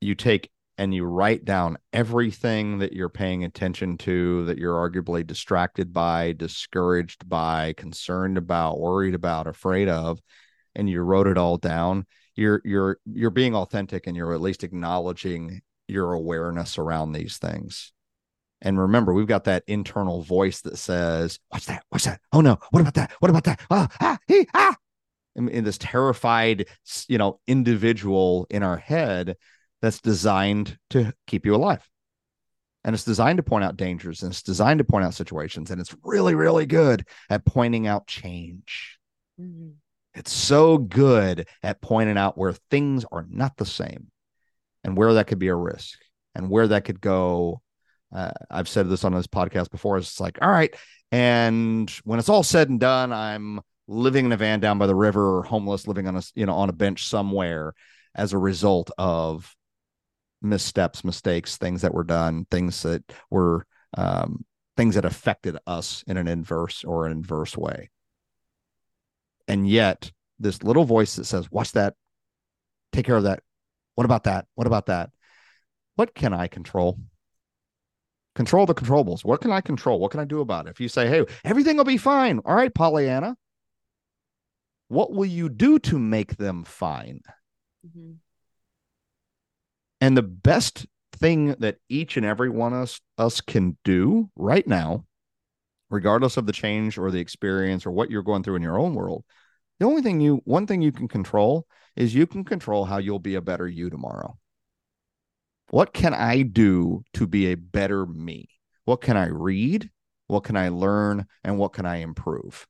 you 0.00 0.14
take 0.14 0.50
and 0.78 0.94
you 0.94 1.04
write 1.04 1.44
down 1.44 1.76
everything 1.92 2.78
that 2.78 2.92
you're 2.92 3.08
paying 3.08 3.44
attention 3.44 3.98
to, 3.98 4.44
that 4.46 4.58
you're 4.58 4.90
arguably 4.90 5.26
distracted 5.26 5.92
by, 5.92 6.32
discouraged 6.32 7.28
by, 7.28 7.74
concerned 7.74 8.38
about, 8.38 8.80
worried 8.80 9.14
about, 9.14 9.46
afraid 9.46 9.88
of, 9.88 10.20
and 10.74 10.88
you 10.88 11.00
wrote 11.02 11.26
it 11.26 11.36
all 11.38 11.58
down, 11.58 12.06
you're 12.34 12.62
you're 12.64 12.98
you're 13.04 13.30
being 13.30 13.54
authentic 13.54 14.06
and 14.06 14.16
you're 14.16 14.32
at 14.32 14.40
least 14.40 14.64
acknowledging 14.64 15.60
your 15.88 16.14
awareness 16.14 16.78
around 16.78 17.12
these 17.12 17.36
things. 17.36 17.92
And 18.62 18.78
remember, 18.78 19.12
we've 19.12 19.26
got 19.26 19.44
that 19.44 19.64
internal 19.66 20.22
voice 20.22 20.62
that 20.62 20.78
says, 20.78 21.38
What's 21.48 21.66
that? 21.66 21.84
What's 21.90 22.04
that? 22.04 22.20
Oh 22.32 22.40
no, 22.40 22.58
what 22.70 22.80
about 22.80 22.94
that? 22.94 23.12
What 23.18 23.30
about 23.30 23.44
that? 23.44 23.60
Ah, 23.70 23.88
ah, 24.00 24.18
he, 24.26 24.46
ah. 24.54 24.76
In, 25.34 25.48
in 25.48 25.64
this 25.64 25.78
terrified, 25.78 26.66
you 27.08 27.16
know, 27.16 27.40
individual 27.46 28.46
in 28.50 28.62
our 28.62 28.76
head 28.76 29.36
that's 29.82 30.00
designed 30.00 30.78
to 30.90 31.12
keep 31.26 31.44
you 31.44 31.54
alive. 31.54 31.86
And 32.84 32.94
it's 32.94 33.04
designed 33.04 33.36
to 33.36 33.42
point 33.42 33.64
out 33.64 33.76
dangers 33.76 34.22
and 34.22 34.32
it's 34.32 34.42
designed 34.42 34.78
to 34.78 34.84
point 34.84 35.04
out 35.04 35.14
situations. 35.14 35.70
And 35.70 35.80
it's 35.80 35.94
really, 36.02 36.34
really 36.34 36.66
good 36.66 37.06
at 37.28 37.44
pointing 37.44 37.86
out 37.86 38.06
change. 38.06 38.98
Mm-hmm. 39.40 39.70
It's 40.14 40.32
so 40.32 40.78
good 40.78 41.48
at 41.62 41.80
pointing 41.80 42.16
out 42.16 42.36
where 42.38 42.54
things 42.70 43.04
are 43.10 43.26
not 43.28 43.56
the 43.56 43.66
same 43.66 44.08
and 44.84 44.96
where 44.96 45.14
that 45.14 45.26
could 45.26 45.38
be 45.38 45.48
a 45.48 45.54
risk 45.54 45.98
and 46.34 46.50
where 46.50 46.68
that 46.68 46.84
could 46.84 47.00
go. 47.00 47.62
Uh, 48.14 48.32
I've 48.50 48.68
said 48.68 48.88
this 48.88 49.04
on 49.04 49.14
this 49.14 49.26
podcast 49.26 49.70
before. 49.70 49.96
It's 49.96 50.20
like, 50.20 50.38
all 50.42 50.50
right. 50.50 50.74
And 51.12 51.90
when 52.04 52.18
it's 52.18 52.28
all 52.28 52.42
said 52.42 52.68
and 52.68 52.80
done, 52.80 53.12
I'm 53.12 53.60
living 53.88 54.26
in 54.26 54.32
a 54.32 54.36
van 54.36 54.60
down 54.60 54.78
by 54.78 54.86
the 54.86 54.94
river 54.94 55.38
or 55.38 55.44
homeless 55.44 55.86
living 55.86 56.06
on 56.08 56.16
a, 56.16 56.22
you 56.34 56.46
know, 56.46 56.54
on 56.54 56.68
a 56.68 56.74
bench 56.74 57.06
somewhere 57.06 57.74
as 58.14 58.32
a 58.32 58.38
result 58.38 58.90
of 58.98 59.54
missteps, 60.42 61.04
mistakes, 61.04 61.56
things 61.56 61.82
that 61.82 61.94
were 61.94 62.04
done, 62.04 62.46
things 62.50 62.82
that 62.82 63.02
were, 63.30 63.66
um, 63.96 64.44
things 64.76 64.94
that 64.94 65.04
affected 65.04 65.56
us 65.66 66.02
in 66.06 66.16
an 66.16 66.28
inverse 66.28 66.84
or 66.84 67.06
an 67.06 67.12
inverse 67.12 67.56
way. 67.56 67.90
And 69.48 69.68
yet, 69.68 70.10
this 70.38 70.62
little 70.62 70.84
voice 70.84 71.16
that 71.16 71.24
says, 71.24 71.50
Watch 71.50 71.72
that, 71.72 71.94
take 72.92 73.06
care 73.06 73.16
of 73.16 73.24
that. 73.24 73.40
What 73.94 74.04
about 74.04 74.24
that? 74.24 74.46
What 74.54 74.66
about 74.66 74.86
that? 74.86 75.10
What 75.96 76.14
can 76.14 76.32
I 76.32 76.46
control? 76.46 76.98
Control 78.34 78.64
the 78.64 78.74
controllables. 78.74 79.24
What 79.24 79.42
can 79.42 79.52
I 79.52 79.60
control? 79.60 80.00
What 80.00 80.10
can 80.10 80.20
I 80.20 80.24
do 80.24 80.40
about 80.40 80.66
it? 80.66 80.70
If 80.70 80.80
you 80.80 80.88
say, 80.88 81.08
Hey, 81.08 81.24
everything 81.44 81.76
will 81.76 81.84
be 81.84 81.98
fine. 81.98 82.40
All 82.44 82.54
right, 82.54 82.74
Pollyanna. 82.74 83.36
What 84.88 85.12
will 85.12 85.26
you 85.26 85.48
do 85.48 85.78
to 85.80 85.98
make 85.98 86.36
them 86.36 86.64
fine? 86.64 87.20
Mm-hmm. 87.86 88.12
And 90.02 90.16
the 90.16 90.22
best 90.22 90.86
thing 91.14 91.54
that 91.60 91.78
each 91.88 92.18
and 92.18 92.26
every 92.26 92.50
one 92.50 92.74
of 92.74 92.82
us, 92.82 93.00
us 93.16 93.40
can 93.40 93.78
do 93.84 94.30
right 94.36 94.66
now 94.66 95.06
regardless 95.88 96.36
of 96.36 96.46
the 96.46 96.52
change 96.52 96.98
or 96.98 97.10
the 97.10 97.20
experience 97.20 97.86
or 97.86 97.90
what 97.90 98.10
you're 98.10 98.22
going 98.22 98.42
through 98.42 98.56
in 98.56 98.62
your 98.62 98.78
own 98.78 98.94
world 98.94 99.24
the 99.82 99.88
only 99.88 100.00
thing 100.00 100.20
you 100.20 100.40
one 100.44 100.66
thing 100.66 100.80
you 100.80 100.92
can 100.92 101.08
control 101.08 101.66
is 101.96 102.14
you 102.14 102.26
can 102.26 102.44
control 102.44 102.84
how 102.84 102.98
you'll 102.98 103.18
be 103.18 103.34
a 103.34 103.40
better 103.40 103.66
you 103.68 103.90
tomorrow. 103.90 104.38
What 105.70 105.92
can 105.92 106.14
i 106.14 106.42
do 106.42 107.02
to 107.14 107.26
be 107.26 107.50
a 107.50 107.56
better 107.56 108.06
me? 108.06 108.48
What 108.84 109.00
can 109.00 109.16
i 109.16 109.26
read? 109.26 109.90
What 110.28 110.44
can 110.44 110.56
i 110.56 110.68
learn? 110.68 111.26
And 111.42 111.58
what 111.58 111.72
can 111.72 111.84
i 111.84 111.96
improve? 111.96 112.66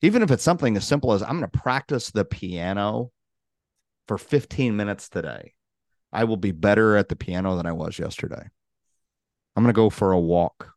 Even 0.00 0.22
if 0.22 0.30
it's 0.30 0.44
something 0.44 0.76
as 0.76 0.86
simple 0.86 1.12
as 1.12 1.22
i'm 1.22 1.40
going 1.40 1.50
to 1.50 1.58
practice 1.58 2.10
the 2.10 2.24
piano 2.24 3.10
for 4.06 4.16
15 4.16 4.76
minutes 4.76 5.08
today 5.08 5.54
i 6.12 6.24
will 6.24 6.36
be 6.36 6.52
better 6.52 6.96
at 6.96 7.08
the 7.08 7.16
piano 7.16 7.56
than 7.56 7.66
i 7.66 7.72
was 7.72 7.98
yesterday 7.98 8.48
i'm 9.56 9.62
going 9.62 9.72
to 9.72 9.76
go 9.76 9.90
for 9.90 10.12
a 10.12 10.20
walk 10.20 10.74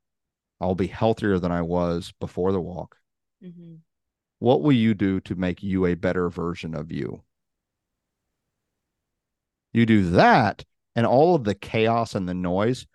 I'll 0.62 0.76
be 0.76 0.88
healthier 0.88 1.40
than 1.40 1.52
I 1.52 1.64
was 1.64 2.14
before 2.20 2.52
the 2.52 2.62
walk. 2.62 2.98
Mm-hmm. 3.44 3.78
What 4.38 4.62
will 4.62 4.72
you 4.74 4.94
do 4.94 5.20
to 5.22 5.36
make 5.36 5.64
you 5.64 5.88
a 5.88 5.96
better 5.96 6.30
version 6.30 6.76
of 6.76 6.92
you? 6.92 7.24
You 9.74 9.88
do 9.88 10.12
that, 10.12 10.64
and 10.96 11.08
all 11.08 11.34
of 11.34 11.46
the 11.46 11.56
chaos 11.56 12.14
and 12.14 12.30
the 12.30 12.34
noise, 12.34 12.86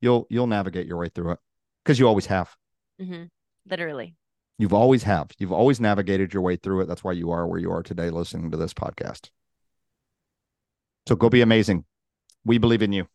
you'll 0.00 0.26
you'll 0.28 0.46
navigate 0.46 0.86
your 0.86 0.98
way 0.98 1.08
through 1.08 1.32
it 1.32 1.38
because 1.84 1.98
you 1.98 2.06
always 2.06 2.26
have. 2.26 2.54
Mm-hmm. 3.00 3.24
Literally, 3.70 4.14
you've 4.58 4.74
always 4.74 5.04
have. 5.04 5.30
You've 5.38 5.52
always 5.52 5.80
navigated 5.80 6.34
your 6.34 6.42
way 6.42 6.56
through 6.56 6.82
it. 6.82 6.86
That's 6.86 7.04
why 7.04 7.12
you 7.12 7.30
are 7.30 7.46
where 7.46 7.60
you 7.60 7.70
are 7.72 7.82
today, 7.82 8.10
listening 8.10 8.50
to 8.50 8.56
this 8.56 8.74
podcast. 8.74 9.30
So 11.06 11.16
go 11.16 11.28
be 11.30 11.40
amazing. 11.40 11.84
We 12.44 12.58
believe 12.58 12.82
in 12.82 12.92
you. 12.92 13.06